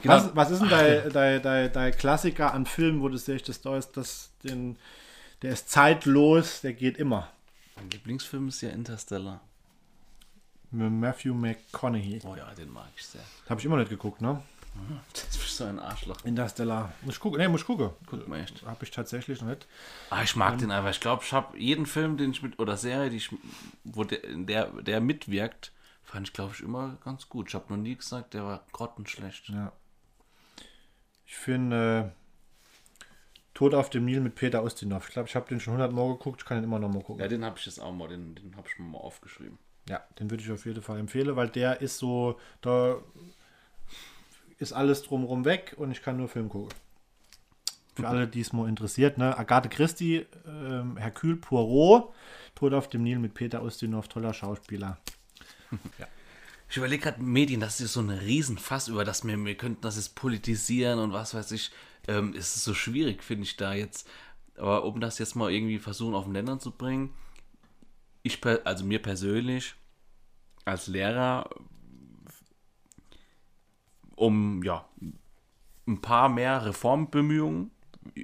[0.00, 0.14] Genau.
[0.14, 3.60] Was, was ist denn dein, dein, dein, dein Klassiker an Filmen, wo du siehst, das
[3.60, 4.76] da ist, das, den,
[5.42, 7.30] der ist zeitlos, der geht immer.
[7.76, 9.40] Mein Lieblingsfilm ist ja Interstellar.
[10.70, 12.20] Mit Matthew McConaughey.
[12.24, 13.20] Oh ja, den mag ich sehr.
[13.48, 14.42] Habe ich immer nicht geguckt, ne?
[15.12, 16.24] Das ist so ein Arschloch.
[16.24, 16.92] Interstellar.
[17.02, 17.38] Muss ich gucken?
[17.38, 17.90] Ne, muss ich gucken.
[18.06, 18.64] Guck mal echt.
[18.64, 19.66] Habe ich tatsächlich noch nicht.
[20.08, 20.90] Ah, ich mag den einfach.
[20.90, 23.30] Ich glaube, ich habe jeden Film, den ich mit, oder Serie, die ich,
[23.84, 25.72] wo der, der, der mitwirkt,
[26.02, 27.48] fand ich, glaube ich, immer ganz gut.
[27.48, 29.50] Ich habe noch nie gesagt, der war grottenschlecht.
[29.50, 29.72] Ja.
[31.26, 32.21] Ich finde äh,
[33.62, 35.06] Tod auf dem Nil mit Peter Ustinov.
[35.06, 36.40] Ich glaube, ich habe den schon 100 Mal geguckt.
[36.40, 37.22] Ich kann ihn immer noch mal gucken.
[37.22, 39.56] Ja, den habe ich jetzt auch mal, den, den habe ich mir mal aufgeschrieben.
[39.88, 42.96] Ja, den würde ich auf jeden Fall empfehlen, weil der ist so, da
[44.58, 46.76] ist alles drumherum weg und ich kann nur Film gucken.
[47.94, 49.38] Für alle, die es mal interessiert, ne?
[49.38, 52.12] Agathe Christie, ähm, Hercule Poirot,
[52.56, 54.98] Tod auf dem Nil mit Peter Ustinov, toller Schauspieler.
[56.68, 59.96] Ich überlege gerade, Medien, das ist so ein Riesenfass, über das wir, wir könnten das
[59.96, 61.70] jetzt politisieren und was weiß ich.
[62.08, 64.08] Ähm, es ist so schwierig, finde ich da jetzt.
[64.56, 67.14] Aber um das jetzt mal irgendwie versuchen auf den Ländern zu bringen,
[68.22, 69.74] ich, also mir persönlich
[70.64, 71.48] als Lehrer,
[74.14, 74.84] um ja
[75.86, 77.70] ein paar mehr Reformbemühungen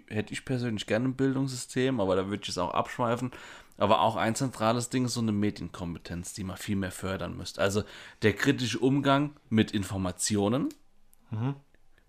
[0.09, 3.31] hätte ich persönlich gerne im Bildungssystem, aber da würde ich es auch abschweifen.
[3.77, 7.61] Aber auch ein zentrales Ding ist so eine Medienkompetenz, die man viel mehr fördern müsste.
[7.61, 7.85] Also
[8.23, 10.69] der kritische Umgang mit Informationen.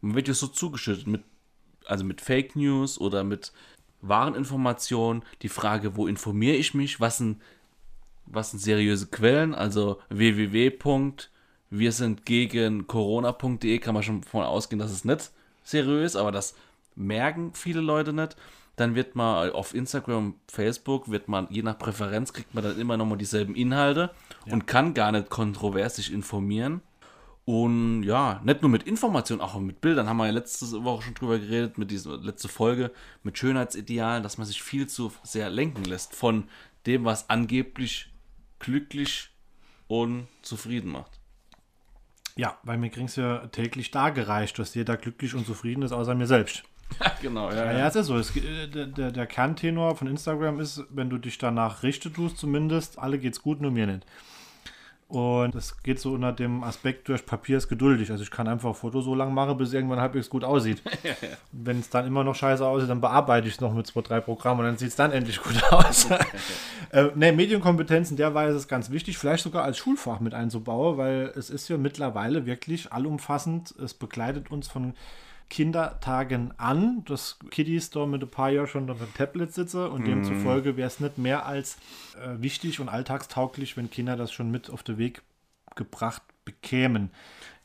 [0.02, 1.24] Man wird ja so zugeschüttet mit,
[1.90, 3.52] also mit Fake News oder mit
[4.02, 5.24] wahren Informationen.
[5.42, 7.00] Die Frage, wo informiere ich mich?
[7.00, 7.42] Was sind,
[8.26, 9.54] was sind seriöse Quellen?
[9.54, 10.72] Also www.
[11.72, 15.32] Wir sind gegen Corona.de kann man schon von ausgehen, dass es nicht
[15.64, 16.56] seriös, aber das
[16.96, 18.36] merken viele Leute nicht.
[18.76, 22.96] Dann wird man auf Instagram, Facebook, wird man, je nach Präferenz, kriegt man dann immer
[22.98, 24.12] nochmal dieselben Inhalte
[24.50, 26.82] und kann gar nicht kontrovers sich informieren.
[27.50, 30.08] Und ja, nicht nur mit Informationen, auch mit Bildern.
[30.08, 32.92] Haben wir ja letzte Woche schon drüber geredet, mit dieser letzte Folge,
[33.24, 36.44] mit Schönheitsidealen, dass man sich viel zu sehr lenken lässt von
[36.86, 38.12] dem, was angeblich
[38.60, 39.32] glücklich
[39.88, 41.20] und zufrieden macht.
[42.36, 46.28] Ja, weil mir kriegst ja täglich dargereicht, dass jeder glücklich und zufrieden ist, außer mir
[46.28, 46.62] selbst.
[47.24, 48.18] genau, Ja, ja, es ist so.
[48.20, 52.38] Es, äh, der, der, der Kerntenor von Instagram ist, wenn du dich danach richtest, tust
[52.38, 54.06] zumindest, alle geht's gut, nur mir nicht.
[55.10, 58.12] Und das geht so unter dem Aspekt, durch Papier ist geduldig.
[58.12, 60.84] Also ich kann einfach ein Foto so lang machen, bis es irgendwann halbwegs gut aussieht.
[61.52, 64.20] Wenn es dann immer noch scheiße aussieht, dann bearbeite ich es noch mit zwei, drei
[64.20, 66.08] Programmen und dann sieht es dann endlich gut aus.
[66.92, 71.00] äh, ne, Medienkompetenz in der Weise ist ganz wichtig, vielleicht sogar als Schulfach mit einzubauen,
[71.00, 73.74] weil es ist ja mittlerweile wirklich allumfassend.
[73.84, 74.94] Es begleitet uns von
[75.50, 80.06] Kindertagen an, dass Kiddies da mit ein paar Jahren schon auf dem Tablet sitzen und
[80.06, 81.78] demzufolge wäre es nicht mehr als
[82.24, 85.24] äh, wichtig und alltagstauglich, wenn Kinder das schon mit auf den Weg
[85.76, 87.12] gebracht bekämen.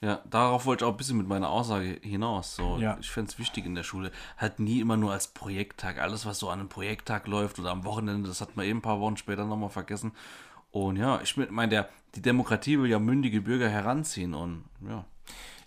[0.01, 2.57] Ja, darauf wollte ich auch ein bisschen mit meiner Aussage hinaus.
[2.57, 2.99] So, Ja.
[3.01, 5.99] Ich fände es wichtig in der Schule, halt nie immer nur als Projekttag.
[5.99, 8.83] Alles, was so an einem Projekttag läuft oder am Wochenende, das hat man eben ein
[8.83, 10.13] paar Wochen später nochmal vergessen.
[10.71, 15.05] Und ja, ich meine, die Demokratie will ja mündige Bürger heranziehen und ja.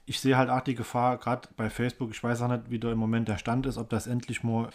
[0.08, 2.91] Ich sehe halt auch die Gefahr, gerade bei Facebook, ich weiß auch nicht, wie da
[2.91, 4.70] im Moment der Stand ist, ob das endlich mal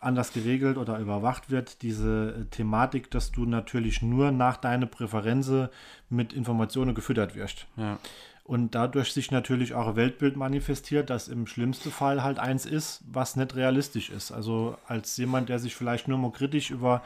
[0.00, 5.68] anders geregelt oder überwacht wird, diese äh, Thematik, dass du natürlich nur nach deiner Präferenzen
[6.08, 7.66] mit Informationen gefüttert wirst.
[7.76, 7.98] Ja.
[8.44, 13.02] Und dadurch sich natürlich auch ein Weltbild manifestiert, das im schlimmsten Fall halt eins ist,
[13.06, 14.32] was nicht realistisch ist.
[14.32, 17.02] Also als jemand, der sich vielleicht nur mal kritisch über,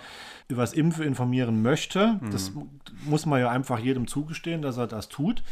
[0.49, 2.53] über das Impfen informieren möchte, das
[3.05, 5.43] muss man ja einfach jedem zugestehen, dass er das tut,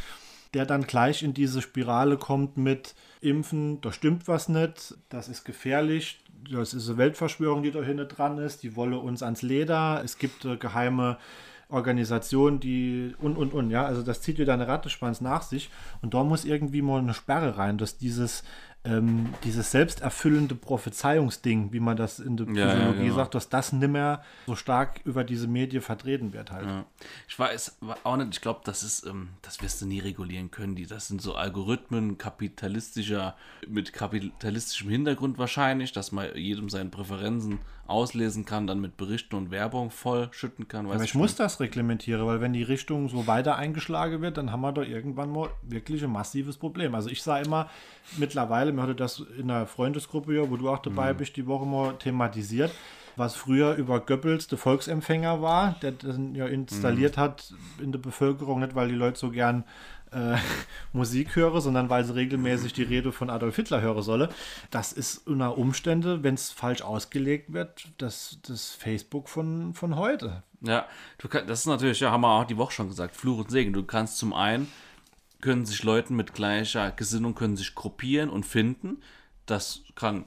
[0.55, 5.45] der dann gleich in diese Spirale kommt mit Impfen, da stimmt was nicht, das ist
[5.45, 10.03] gefährlich, das ist eine Weltverschwörung, die da hinten dran ist, die wolle uns ans Leder,
[10.05, 11.19] es gibt äh, geheime
[11.69, 15.71] Organisation, die und und und, ja, also das zieht wieder eine Rattenschwanz nach sich
[16.03, 18.45] und da muss irgendwie mal eine Sperre rein, dass dieses
[18.85, 23.15] ähm, dieses selbsterfüllende Prophezeiungsding, wie man das in der Ja, ja, Psychologie genau.
[23.15, 26.67] sagt, dass das nimmer so stark über diese Medien vertreten wird halt.
[26.67, 26.85] Ja.
[27.29, 30.75] Ich weiß auch nicht, ich glaube, das ist, ähm, das wirst du nie regulieren können.
[30.75, 33.37] Die, das sind so Algorithmen kapitalistischer,
[33.69, 39.51] mit kapitalistischem Hintergrund wahrscheinlich, dass man jedem seine Präferenzen auslesen kann, dann mit Berichten und
[39.51, 40.87] Werbung voll schütten kann.
[40.87, 44.61] Aber ich muss das reglementieren, weil wenn die Richtung so weiter eingeschlagen wird, dann haben
[44.61, 46.95] wir doch irgendwann mal wirklich ein massives Problem.
[46.95, 47.69] Also ich sage immer,
[48.17, 51.95] mittlerweile, mir hatte das in einer Freundesgruppe, wo du auch dabei bist, die Woche mal
[51.99, 52.73] thematisiert,
[53.17, 58.61] was früher über Goebbels der Volksempfänger war, der das ja installiert hat in der Bevölkerung,
[58.61, 59.65] nicht weil die Leute so gern
[60.13, 60.37] äh,
[60.93, 64.29] Musik höre, sondern weil sie regelmäßig die Rede von Adolf Hitler hören solle.
[64.71, 70.43] Das ist unter Umstände, wenn es falsch ausgelegt wird, das, das Facebook von, von heute.
[70.61, 70.87] Ja,
[71.19, 73.51] du kann, das ist natürlich, ja, haben wir auch die Woche schon gesagt, Fluch und
[73.51, 73.73] Segen.
[73.73, 74.69] Du kannst zum einen,
[75.41, 79.03] können sich Leuten mit gleicher Gesinnung, können sich gruppieren und finden.
[79.47, 80.25] Das kann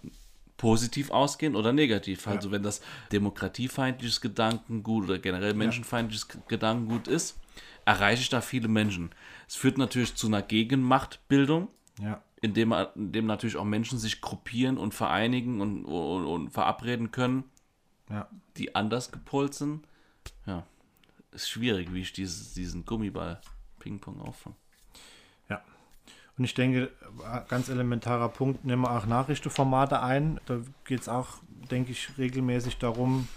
[0.57, 2.27] positiv ausgehen oder negativ.
[2.27, 2.81] Also wenn das
[3.11, 7.38] demokratiefeindliches Gedankengut oder generell menschenfeindliches Gedankengut ist,
[7.86, 9.11] erreiche ich da viele Menschen.
[9.47, 11.67] Es führt natürlich zu einer Gegenmachtbildung,
[11.99, 12.21] Ja.
[12.41, 17.43] indem, indem natürlich auch Menschen sich gruppieren und vereinigen und, und, und verabreden können
[18.09, 18.27] Ja.
[18.57, 19.86] die anders gepolt sind.
[20.45, 20.63] Ja,
[21.31, 23.39] ist schwierig, wie ich dieses, diesen Gummiball
[23.79, 24.55] Ping-Pong auffange.
[25.49, 25.61] Ja.
[26.38, 26.91] Und ich denke,
[27.47, 30.39] ganz elementarer Punkt, nehmen wir auch Nachrichtenformate ein.
[30.47, 31.27] Da geht es auch,
[31.71, 33.27] denke ich, regelmäßig darum,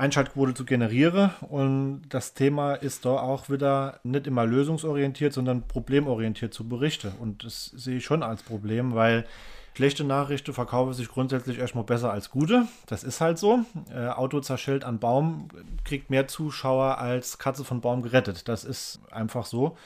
[0.00, 1.30] Einschaltquote zu generieren.
[1.48, 7.12] Und das Thema ist da auch wieder nicht immer lösungsorientiert, sondern problemorientiert zu berichten.
[7.20, 9.26] Und das sehe ich schon als Problem, weil
[9.74, 12.66] schlechte Nachrichten verkaufen sich grundsätzlich erstmal besser als gute.
[12.86, 13.60] Das ist halt so.
[13.94, 15.48] Äh, Auto zerschellt an Baum,
[15.84, 18.48] kriegt mehr Zuschauer als Katze von Baum gerettet.
[18.48, 19.76] Das ist einfach so.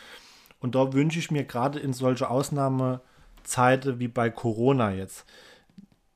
[0.60, 5.26] Und da wünsche ich mir gerade in solche Ausnahmezeiten wie bei Corona jetzt,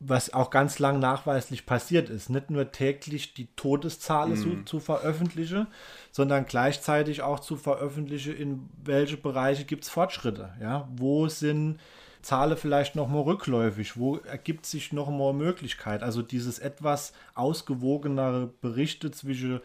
[0.01, 5.66] was auch ganz lang nachweislich passiert ist, nicht nur täglich die Todeszahlen zu, zu veröffentlichen,
[6.12, 10.51] sondern gleichzeitig auch zu veröffentlichen, in welche Bereiche gibt es Fortschritte.
[10.61, 10.88] Ja?
[10.94, 11.80] Wo sind
[12.22, 13.96] Zahlen vielleicht noch mal rückläufig?
[13.96, 16.05] Wo ergibt sich noch mal Möglichkeit?
[16.05, 19.61] Also dieses etwas ausgewogenere Berichte zwischen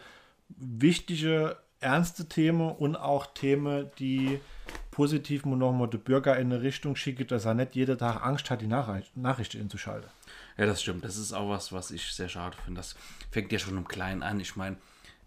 [0.49, 4.39] wichtige, ernste Themen und auch Themen, die
[4.89, 8.23] positiv nur noch mal die Bürger in eine Richtung schicken, dass er nicht jeden Tag
[8.25, 10.09] Angst hat, die Nachricht, Nachrichten einzuschalten.
[10.57, 11.03] Ja, das stimmt.
[11.03, 12.79] Das ist auch was, was ich sehr schade finde.
[12.79, 12.95] Das
[13.31, 14.39] fängt ja schon im Kleinen an.
[14.39, 14.77] Ich meine,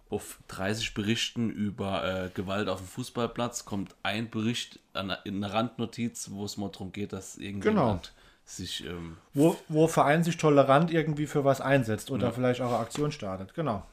[0.08, 5.52] auf 30 Berichten über äh, Gewalt auf dem Fußballplatz kommt ein Bericht an, in einer
[5.52, 8.12] Randnotiz, wo es mal darum geht, dass irgendjemand
[8.44, 8.84] sich.
[8.84, 12.78] Ähm, Wo, wo ein Verein sich tolerant irgendwie für was einsetzt oder vielleicht auch eine
[12.78, 13.54] Aktion startet.
[13.54, 13.84] Genau.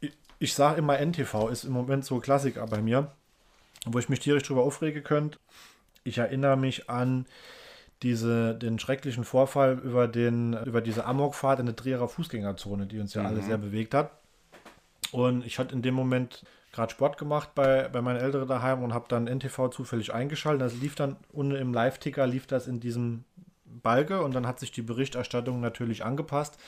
[0.00, 3.10] Ich, ich sage immer, NTV ist im Moment so Klassiker bei mir,
[3.86, 5.38] wo ich mich tierisch drüber aufregen könnte.
[6.04, 7.26] Ich erinnere mich an
[8.02, 13.14] diese, den schrecklichen Vorfall über, den, über diese Amokfahrt in der Trierer Fußgängerzone, die uns
[13.14, 14.12] ja alle sehr bewegt hat.
[15.10, 18.94] Und ich hatte in dem Moment gerade Sport gemacht bei, bei meinen Eltern daheim und
[18.94, 20.62] habe dann NTV zufällig eingeschaltet.
[20.62, 23.24] Das lief dann unten im Live-Ticker, lief das in diesem
[23.64, 26.58] Balge und dann hat sich die Berichterstattung natürlich angepasst.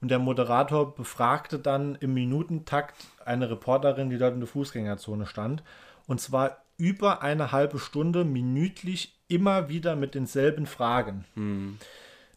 [0.00, 5.62] Und der Moderator befragte dann im Minutentakt eine Reporterin, die dort in der Fußgängerzone stand.
[6.06, 11.24] Und zwar über eine halbe Stunde minütlich immer wieder mit denselben Fragen.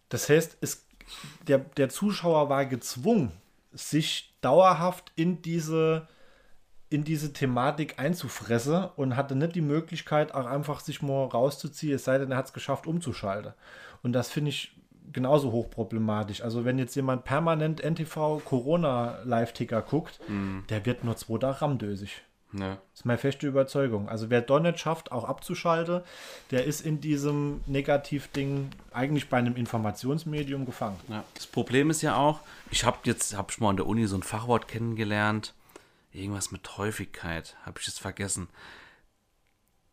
[0.09, 0.85] Das heißt, es,
[1.47, 3.31] der, der Zuschauer war gezwungen,
[3.71, 6.07] sich dauerhaft in diese,
[6.89, 12.05] in diese Thematik einzufressen und hatte nicht die Möglichkeit, auch einfach sich mal rauszuziehen, es
[12.05, 13.53] sei denn, er hat es geschafft, umzuschalten.
[14.01, 14.71] Und das finde ich
[15.11, 16.41] genauso hochproblematisch.
[16.41, 20.19] Also wenn jetzt jemand permanent NTV Corona Live-Ticker guckt,
[20.69, 22.21] der wird nur zwei Tage ramdösig.
[22.53, 22.75] Ja.
[22.91, 24.09] Das ist meine feste Überzeugung.
[24.09, 26.01] Also wer nicht schafft, auch abzuschalten,
[26.51, 30.99] der ist in diesem Negativding eigentlich bei einem Informationsmedium gefangen.
[31.09, 31.23] Ja.
[31.35, 32.39] Das Problem ist ja auch,
[32.71, 35.53] ich habe jetzt, habe ich mal an der Uni so ein Fachwort kennengelernt,
[36.11, 38.49] irgendwas mit Häufigkeit, habe ich jetzt vergessen.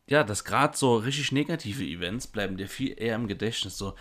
[0.09, 3.77] Ja, dass gerade so richtig negative Events bleiben dir viel eher im Gedächtnis.
[3.77, 3.95] So,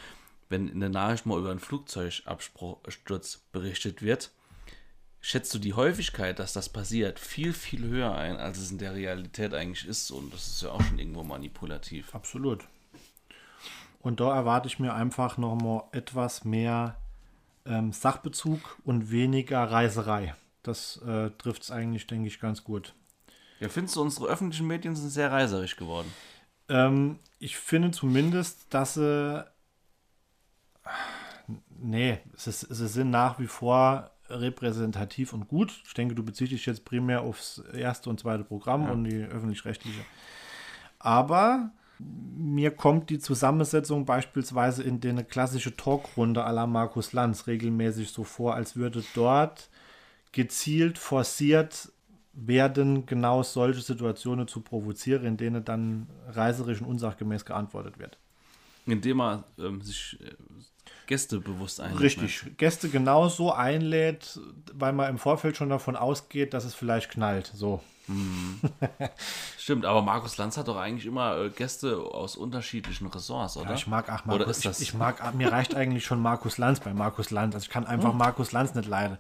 [0.49, 4.32] wenn in der Nachricht mal über einen Flugzeugabsturz berichtet wird,
[5.26, 8.93] schätzt du die Häufigkeit, dass das passiert, viel, viel höher ein, als es in der
[8.93, 10.11] Realität eigentlich ist.
[10.11, 12.13] Und das ist ja auch schon irgendwo manipulativ.
[12.13, 12.63] Absolut.
[14.01, 16.97] Und da erwarte ich mir einfach noch mal etwas mehr
[17.65, 20.36] ähm, Sachbezug und weniger Reiserei.
[20.61, 22.93] Das äh, trifft es eigentlich, denke ich, ganz gut.
[23.59, 26.13] Ja, findest du, unsere öffentlichen Medien sind sehr reiserisch geworden?
[26.69, 29.43] Ähm, ich finde zumindest, dass sie.
[31.80, 35.82] Nee, ist, sie sind nach wie vor repräsentativ und gut.
[35.86, 40.01] Ich denke, du beziehst dich jetzt primär aufs erste und zweite Programm und die öffentlich-rechtliche.
[40.99, 48.09] Aber mir kommt die Zusammensetzung beispielsweise in der klassische Talkrunde à la Markus Lanz regelmäßig
[48.09, 49.69] so vor, als würde dort
[50.32, 51.91] gezielt forciert
[52.34, 58.17] werden, genau solche Situationen zu provozieren, in denen dann reiserisch und unsachgemäß geantwortet wird.
[58.86, 60.34] Indem er ähm, sich äh,
[61.08, 62.01] Gäste bewusst einlädt.
[62.01, 62.45] Richtig.
[62.58, 64.39] Gäste genauso einlädt,
[64.74, 67.51] weil man im Vorfeld schon davon ausgeht, dass es vielleicht knallt.
[67.56, 67.82] So.
[69.58, 73.70] Stimmt, aber Markus Lanz hat doch eigentlich immer äh, Gäste aus unterschiedlichen Ressorts, oder?
[73.70, 76.22] Ja, ich mag ach, Oder Markus, ist das- ich, ich mag, mir reicht eigentlich schon
[76.22, 77.56] Markus Lanz bei Markus Lanz.
[77.56, 79.18] Also ich kann einfach Markus Lanz nicht leiden.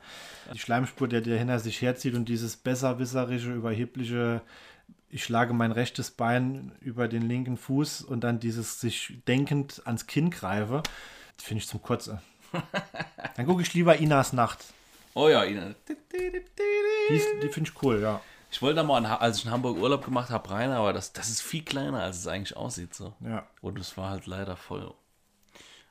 [0.53, 4.41] Die Schleimspur, der der hinter sich herzieht und dieses besserwisserische, überhebliche,
[5.09, 10.05] ich schlage mein rechtes Bein über den linken Fuß und dann dieses sich denkend ans
[10.05, 10.83] Kinn greife,
[11.37, 12.21] finde ich zum Kotze.
[13.35, 14.63] Dann gucke ich lieber Inas Nacht.
[15.13, 15.73] Oh ja, Ina.
[15.89, 18.21] Die, ist- die finde ich cool, ja.
[18.51, 20.93] Ich wollte da mal, in Ha- als ich in Hamburg Urlaub gemacht habe, rein, aber
[20.93, 22.93] das, das ist viel kleiner, als es eigentlich aussieht.
[22.93, 23.13] So.
[23.21, 23.45] ja.
[23.61, 24.93] Und es war halt leider voll.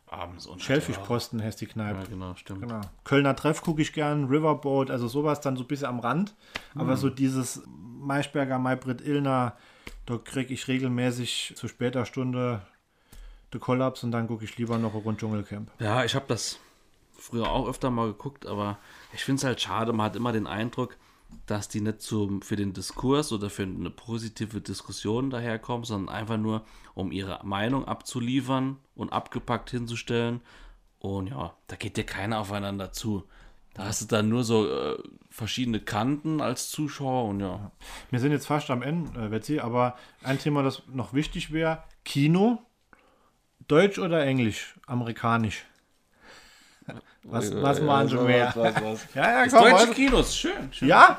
[0.06, 2.00] Abends und Schellfischposten heißt die Kneipe.
[2.00, 2.60] Ja, genau, stimmt.
[2.62, 2.80] Genau.
[3.02, 6.34] Kölner Treff gucke ich gern, Riverboat, also sowas dann so ein bisschen am Rand.
[6.76, 9.56] Aber so dieses Maischberger, Maybrit Illner,
[10.06, 12.62] da kriege ich regelmäßig zu später Stunde
[13.54, 15.70] den Kollaps und dann gucke ich lieber noch rund Dschungelcamp.
[15.78, 16.58] Ja, ich habe das
[17.16, 18.78] früher auch öfter mal geguckt, aber
[19.12, 19.92] ich finde es halt schade.
[19.92, 20.96] Man hat immer den Eindruck,
[21.46, 26.36] dass die nicht zum, für den Diskurs oder für eine positive Diskussion daherkommen, sondern einfach
[26.36, 30.40] nur, um ihre Meinung abzuliefern und abgepackt hinzustellen.
[30.98, 33.24] Und ja, da geht dir keiner aufeinander zu.
[33.74, 34.96] Da hast du dann nur so äh,
[35.30, 37.72] verschiedene Kanten als Zuschauer und ja.
[38.10, 41.82] Wir sind jetzt fast am Ende, äh, Betsy, aber ein Thema, das noch wichtig wäre,
[42.04, 42.62] Kino,
[43.68, 45.64] Deutsch oder Englisch, amerikanisch.
[47.26, 48.52] Was, was machen Sie mehr?
[49.14, 50.70] Ja, ja, Das komm, deutsche also- Kino ist schön.
[50.72, 51.16] schön Ja?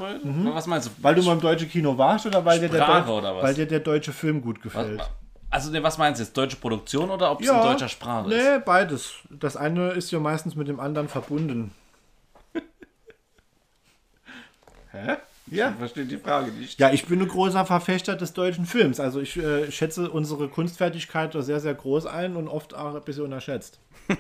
[0.53, 0.91] Was meinst du?
[1.01, 3.43] Weil du mal im deutschen Kino warst oder weil dir, der, Deu- oder was?
[3.43, 5.01] weil dir der deutsche Film gut gefällt?
[5.49, 6.37] Also, ne, was meinst du jetzt?
[6.37, 8.35] Deutsche Produktion oder ob es in deutscher Sprache ist?
[8.35, 9.13] Nee, beides.
[9.31, 11.73] Das eine ist ja meistens mit dem anderen verbunden.
[14.91, 15.17] Hä?
[15.55, 15.71] Ja.
[15.71, 16.79] Ich verstehe die Frage nicht.
[16.79, 18.99] Ja, ich bin ein großer Verfechter des deutschen Films.
[18.99, 23.03] Also ich äh, schätze unsere Kunstfertigkeit da sehr, sehr groß ein und oft auch ein
[23.03, 23.79] bisschen unterschätzt.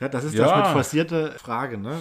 [0.00, 0.46] ja, das ist Ja.
[0.48, 1.98] das mit forcierte Frage, ne?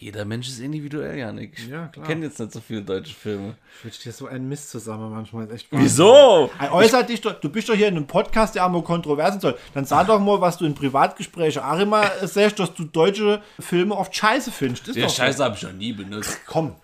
[0.00, 1.54] Jeder Mensch ist individuell, Janik.
[1.58, 2.06] Ich Ja, klar.
[2.06, 3.56] kenne jetzt nicht so viele deutsche Filme.
[3.78, 5.46] Ich wünsche dir so einen Mist zusammen manchmal.
[5.46, 6.50] Ist echt Wieso?
[6.70, 9.58] Äußer dich doch, du bist doch hier in einem Podcast, der einmal Kontroversen soll.
[9.74, 13.96] Dann sag doch mal, was du in Privatgesprächen auch immer sagst, dass du deutsche Filme
[13.96, 14.86] oft scheiße findest.
[14.88, 15.08] Ist so.
[15.08, 16.38] Scheiße habe ich noch nie benutzt.
[16.46, 16.76] Komm.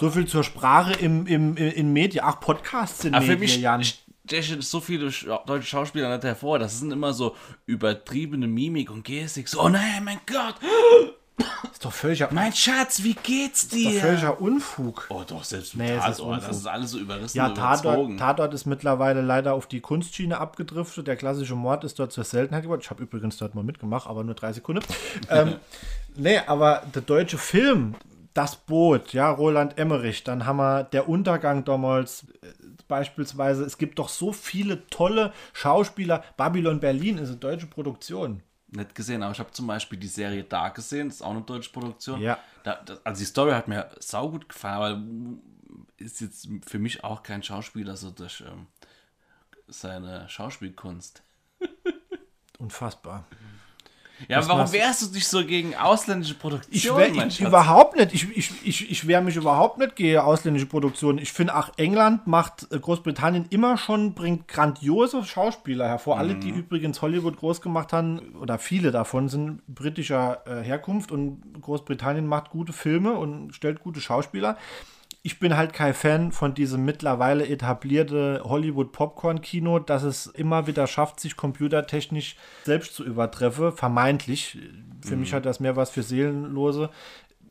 [0.00, 2.24] so viel zur Sprache im, im, im, in Medien.
[2.26, 3.84] Ach, Podcasts sind Aber für Medien, mich Jan.
[4.26, 6.58] stechen so viele Sch- deutsche Schauspieler nicht hervor.
[6.58, 7.36] Das sind immer so
[7.66, 9.48] übertriebene Mimik und Gestik.
[9.48, 10.56] So, oh nein, mein Gott.
[11.72, 14.00] Ist doch völliger, Mein Schatz, wie geht's doch dir?
[14.00, 15.06] völliger Unfug.
[15.08, 16.28] Oh, doch, selbst im Nee, es ist Tatort.
[16.34, 16.48] Unfug.
[16.48, 17.48] Das ist alles so überrissen Ja.
[17.48, 21.06] Tatort, Tatort ist mittlerweile leider auf die Kunstschiene abgedriftet.
[21.06, 22.82] Der klassische Mord ist dort zur Seltenheit geworden.
[22.82, 24.82] Ich habe übrigens dort mal mitgemacht, aber nur drei Sekunden.
[25.30, 25.56] ähm,
[26.14, 27.94] nee, aber der deutsche Film,
[28.34, 32.46] Das Boot, ja, Roland Emmerich, dann haben wir Der Untergang damals äh,
[32.88, 33.64] beispielsweise.
[33.64, 36.22] Es gibt doch so viele tolle Schauspieler.
[36.36, 38.42] Babylon Berlin ist eine deutsche Produktion.
[38.74, 41.42] Nicht gesehen, aber ich habe zum Beispiel die Serie Dark gesehen, das ist auch eine
[41.42, 42.20] deutsche Produktion.
[42.20, 42.38] Ja.
[42.64, 47.22] Da, das, also die Story hat mir saugut gefallen, aber ist jetzt für mich auch
[47.22, 48.66] kein Schauspieler so durch ähm,
[49.68, 51.22] seine Schauspielkunst.
[52.58, 53.26] Unfassbar.
[54.28, 56.96] Ja, Was warum wehrst du dich so gegen ausländische Ich Produktionen?
[56.98, 58.14] wehr, mein ich, überhaupt nicht.
[58.14, 61.18] Ich, ich, ich, ich wehre mich überhaupt nicht gegen ausländische Produktionen.
[61.18, 66.18] Ich finde auch England macht äh, Großbritannien immer schon, bringt grandiose Schauspieler hervor.
[66.18, 71.42] Alle, die übrigens Hollywood groß gemacht haben, oder viele davon sind britischer äh, Herkunft und
[71.60, 74.56] Großbritannien macht gute Filme und stellt gute Schauspieler.
[75.24, 81.20] Ich bin halt kein Fan von diesem mittlerweile etablierte Hollywood-Popcorn-Kino, das es immer wieder schafft,
[81.20, 83.70] sich computertechnisch selbst zu übertreffen.
[83.70, 84.58] Vermeintlich.
[85.00, 86.90] Für mich hat das mehr was für Seelenlose.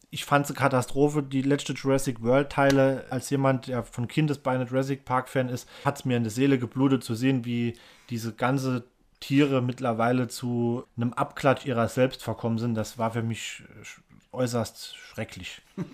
[0.10, 1.24] Ich fand es eine Katastrophe.
[1.24, 6.18] Die letzte Jurassic World-Teile, als jemand, der von Kindesbeine Jurassic Park-Fan ist, hat es mir
[6.18, 7.76] in die Seele geblutet zu sehen, wie
[8.10, 8.84] diese ganze
[9.22, 12.76] Tiere mittlerweile zu einem Abklatsch ihrer selbst verkommen sind.
[12.76, 13.86] Das war für mich äh,
[14.32, 15.62] äußerst schrecklich.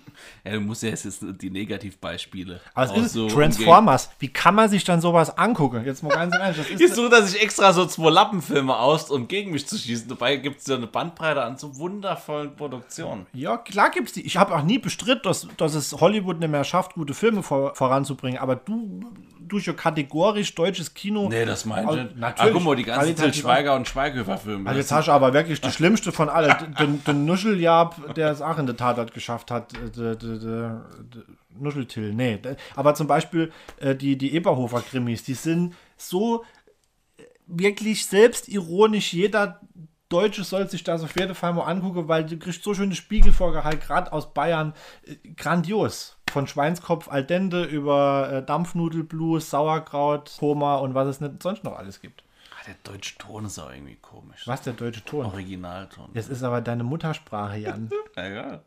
[0.44, 2.60] Ja, du musst ja jetzt die Negativbeispiele.
[2.74, 4.10] Aber es ist so Transformers.
[4.18, 5.84] Wie kann man sich dann sowas angucken?
[5.84, 6.56] Jetzt mal ganz ehrlich.
[6.56, 6.84] Das umgehen.
[6.84, 10.08] ist, Ist so, dass ich extra so zwei Lappenfilme aus, um gegen mich zu schießen.
[10.08, 13.26] Dabei gibt es ja eine Bandbreite an so wundervollen Produktionen.
[13.32, 14.26] ja, klar gibt's die.
[14.26, 17.74] Ich habe auch nie bestritten, dass, dass es Hollywood nicht mehr schafft, gute Filme vor,
[17.76, 18.38] voranzubringen.
[18.40, 19.00] Aber du,
[19.48, 21.28] durch ja kategorisch deutsches Kino.
[21.28, 22.08] Nee, das meinte Also, ich.
[22.10, 22.52] Ah, natürlich.
[22.54, 24.68] guck mal, die ganzen Til Qualitativ Schweiger und Schweighöfer-Filme.
[24.68, 26.74] Also jetzt hast du aber wirklich die schlimmste von allen.
[26.78, 29.72] Den, den Nuscheljab, der es auch in der Tatort geschafft hat.
[29.96, 30.84] der, der, der
[31.58, 32.38] Nuscheltill, nee.
[32.76, 36.44] Aber zum Beispiel äh, die, die Eberhofer-Krimis, die sind so
[37.16, 39.12] äh, wirklich selbstironisch.
[39.12, 39.60] Jeder
[40.08, 43.80] Deutsche soll sich das auf jeden Fall mal angucken, weil du kriegst so schöne Spiegelvorgehalt,
[43.80, 44.72] gerade aus Bayern.
[45.04, 46.16] Äh, grandios.
[46.32, 51.76] Von Schweinskopf al dente über äh, Dampfnudelblues, Sauerkraut, Koma und was es nicht sonst noch
[51.76, 52.22] alles gibt.
[52.50, 54.46] Ah, der deutsche Ton ist auch irgendwie komisch.
[54.46, 55.26] Was der deutsche Ton?
[55.26, 56.10] Originalton.
[56.14, 57.90] Das ist aber deine Muttersprache, Jan.
[58.16, 58.62] Egal.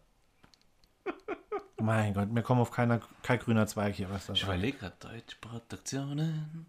[1.79, 4.09] mein Gott, wir kommen auf keiner, kein grüner Zweig hier.
[4.09, 6.65] Was das Ich überlege gerade, deutsche Produktionen.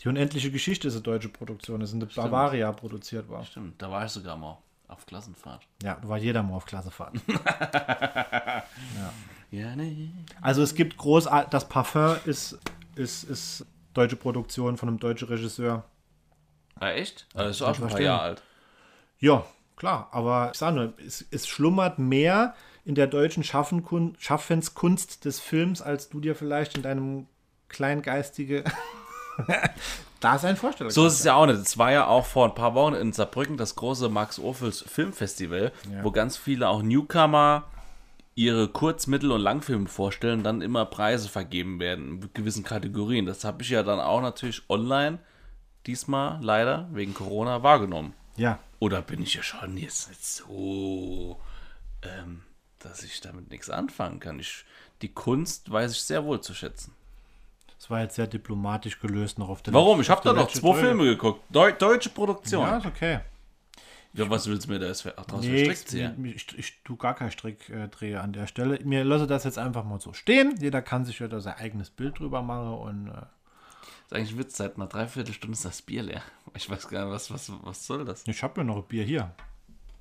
[0.00, 1.80] Die unendliche Geschichte ist eine deutsche Produktion.
[1.80, 3.44] Das ist in der Bavaria produziert war.
[3.44, 4.56] Stimmt, da war ich sogar mal
[4.88, 5.62] auf Klassenfahrt.
[5.82, 7.14] Ja, da war jeder mal auf Klassefahrt.
[8.96, 9.12] Ja.
[10.40, 12.58] Also es gibt groß, das Parfum ist,
[12.94, 15.84] ist, ist deutsche Produktion von einem deutschen Regisseur.
[16.78, 17.26] Ah, echt?
[17.34, 18.00] Ah, das ist auch schon ein paar.
[18.00, 18.42] Jahre alt.
[19.18, 19.44] Ja,
[19.76, 25.40] klar, aber ich sage nur, es, es schlummert mehr in der deutschen Schaffenkun Schaffenskunst des
[25.40, 27.26] Films, als du dir vielleicht in deinem
[27.68, 28.64] kleingeistige
[30.20, 30.94] Dasein vorstellst.
[30.94, 31.60] So ist es ja auch nicht.
[31.60, 35.72] Es war ja auch vor ein paar Wochen in Saarbrücken das große Max Ophüls Filmfestival,
[36.02, 37.64] wo ganz viele auch Newcomer
[38.34, 43.26] ihre Kurz-, Mittel- und Langfilme vorstellen, dann immer Preise vergeben werden in gewissen Kategorien.
[43.26, 45.18] Das habe ich ja dann auch natürlich online
[45.86, 48.14] diesmal leider wegen Corona wahrgenommen.
[48.36, 51.38] Ja, Oder bin ich ja schon jetzt nicht so,
[52.02, 52.42] ähm,
[52.78, 54.38] dass ich damit nichts anfangen kann?
[54.38, 54.64] Ich,
[55.02, 56.94] die Kunst weiß ich sehr wohl zu schätzen.
[57.76, 60.00] das war jetzt sehr diplomatisch gelöst noch auf der Warum?
[60.00, 60.78] Ich habe da noch zwei.
[60.80, 61.42] Filme geguckt.
[61.50, 62.62] Deu deutsche Produktion.
[62.62, 62.78] Ja, Ja.
[62.78, 63.20] ist okay.
[64.12, 67.14] Was willst du mir da jetzt für- draus Nee, verstrickt ich, ich, ich tue gar
[67.14, 68.78] keinen Strickdreher an der Stelle.
[68.84, 70.56] Mir lasse das jetzt einfach mal so stehen.
[70.60, 73.22] Jeder kann sich ja da sein eigenes Bild drüber machen und äh, Das
[74.06, 76.22] ist eigentlich ein Witz, seit einer Dreiviertelstunde ist das Bier leer.
[76.54, 78.24] Ich weiß gar nicht, was, was, was soll das?
[78.26, 79.30] ich habe ja noch ein Bier hier.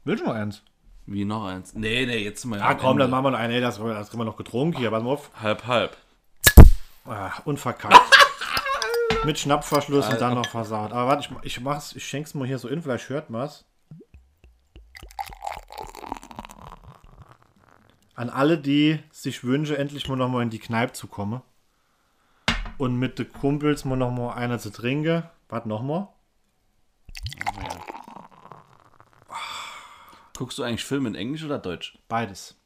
[0.03, 0.63] Willst du noch eins?
[1.05, 1.73] Wie noch eins?
[1.75, 3.03] Nee, nee, jetzt wir Ah, komm, Ende.
[3.03, 3.53] dann machen wir noch einen.
[3.53, 4.89] Ey, das, das kriegen wir noch getrunken hier.
[4.91, 5.29] Pass mal auf.
[5.41, 5.97] Halb, halb.
[7.05, 7.95] Ah, unverkackt.
[9.25, 10.91] Mit Schnappverschluss und dann noch versaut.
[10.91, 13.65] Aber warte, ich, ich mach's, ich schenk's mal hier so in, vielleicht hört man's.
[18.19, 21.41] An alle, die sich wünschen, endlich mal noch mal in die Kneipe zu kommen.
[22.77, 25.23] Und mit den Kumpels mal noch mal einer zu trinken.
[25.47, 26.09] Warte noch mal.
[30.35, 31.97] Guckst du eigentlich Filme in Englisch oder Deutsch?
[32.09, 32.59] Beides.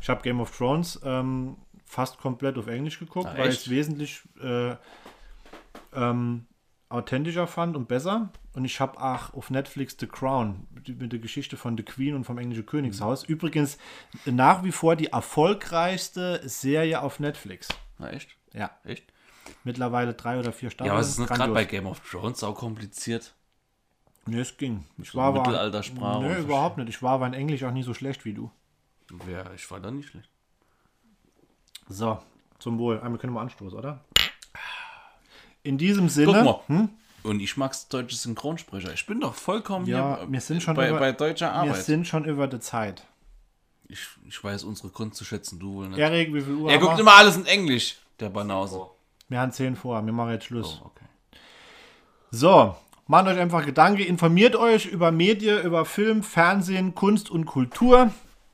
[0.00, 3.70] Ich habe Game of Thrones ähm, fast komplett auf Englisch geguckt, Ah, weil ich es
[3.70, 4.74] wesentlich äh,
[5.94, 6.46] ähm,
[6.88, 8.32] authentischer fand und besser.
[8.58, 12.24] Und ich habe auch auf Netflix The Crown mit der Geschichte von The Queen und
[12.24, 13.22] vom englischen Königshaus.
[13.22, 13.78] Übrigens
[14.24, 17.68] nach wie vor die erfolgreichste Serie auf Netflix.
[17.98, 18.30] Na, echt?
[18.52, 19.04] Ja, Echt?
[19.62, 20.88] mittlerweile drei oder vier Staffeln.
[20.88, 23.32] Ja, aber es ist nicht gerade bei Game of Thrones auch kompliziert.
[24.26, 24.84] Nee, es ging.
[25.00, 26.88] Ich war aber- Mittelaltersprache Nee, überhaupt nicht.
[26.88, 28.50] Ich war aber in Englisch auch nie so schlecht wie du.
[29.30, 30.28] Ja, ich war da nicht schlecht.
[31.88, 32.18] So,
[32.58, 32.98] zum Wohl.
[33.02, 34.00] Einmal können wir anstoßen, oder?
[35.62, 36.32] In diesem Sinne.
[36.32, 36.60] Guck mal.
[36.80, 36.88] Hm?
[37.22, 38.92] Und ich mag's deutsche Synchronsprecher.
[38.94, 41.84] Ich bin doch vollkommen Ja, hier wir sind schon bei, über- bei deutscher Wir Arbeit.
[41.84, 43.04] sind schon über die Zeit.
[43.88, 45.98] Ich, ich weiß unsere Kunst zu schätzen, du wohl nicht.
[45.98, 47.00] Erik, wie viel Uhr er guckt wir?
[47.00, 48.82] immer alles in Englisch, der Banause.
[49.28, 50.04] Wir haben 10 vor.
[50.04, 50.80] Wir machen jetzt Schluss.
[50.82, 51.04] Oh, okay.
[52.30, 54.02] So, macht euch einfach Gedanken.
[54.02, 58.10] Informiert euch über Medien, über Film, Fernsehen, Kunst und Kultur.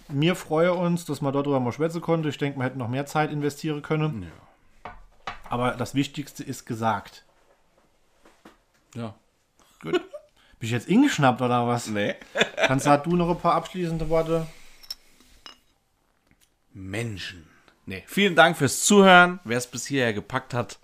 [0.08, 2.28] Wir freuen uns, dass man darüber mal schwätzen konnte.
[2.28, 4.30] Ich denke, man hätte noch mehr Zeit investieren können.
[4.84, 4.92] Ja.
[5.48, 7.24] Aber das Wichtigste ist gesagt.
[8.94, 9.14] Ja.
[9.80, 9.92] Gut.
[10.58, 11.88] Bin ich jetzt ingeschnappt oder was?
[11.88, 12.14] Nee.
[12.56, 14.46] Kannst halt du noch ein paar abschließende Worte?
[16.72, 17.46] Menschen.
[17.86, 18.02] Nee.
[18.06, 19.40] Vielen Dank fürs Zuhören.
[19.44, 20.78] Wer es bis hierher gepackt hat,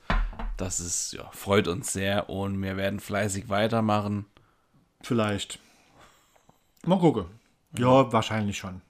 [0.56, 4.26] das ist, ja, freut uns sehr und wir werden fleißig weitermachen.
[5.02, 5.58] Vielleicht.
[6.84, 7.26] Mal gucken.
[7.78, 8.82] Ja, wahrscheinlich schon.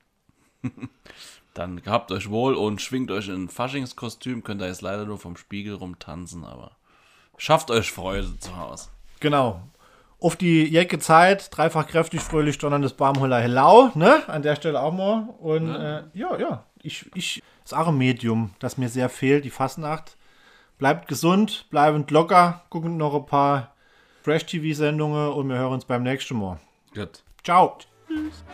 [1.55, 4.43] Dann gehabt euch wohl und schwingt euch in ein Faschingskostüm.
[4.43, 6.77] Könnt ihr jetzt leider nur vom Spiegel rumtanzen, aber
[7.37, 8.89] schafft euch Freude zu Hause.
[9.21, 9.63] Genau.
[10.19, 14.23] Auf die Jacke Zeit, dreifach kräftig, fröhlich, donnerndes Barmhuller Hellau, ne?
[14.29, 15.29] An der Stelle auch mal.
[15.39, 16.65] Und äh, ja, ja.
[16.83, 20.17] Ich, ich, das ist auch ein Medium, das mir sehr fehlt, die Fastnacht.
[20.79, 23.75] Bleibt gesund, bleibend locker, gucken noch ein paar
[24.23, 26.59] Fresh-TV-Sendungen und wir hören uns beim nächsten Mal.
[26.95, 27.23] Gut.
[27.43, 27.79] Ciao.
[28.07, 28.45] Tschüss.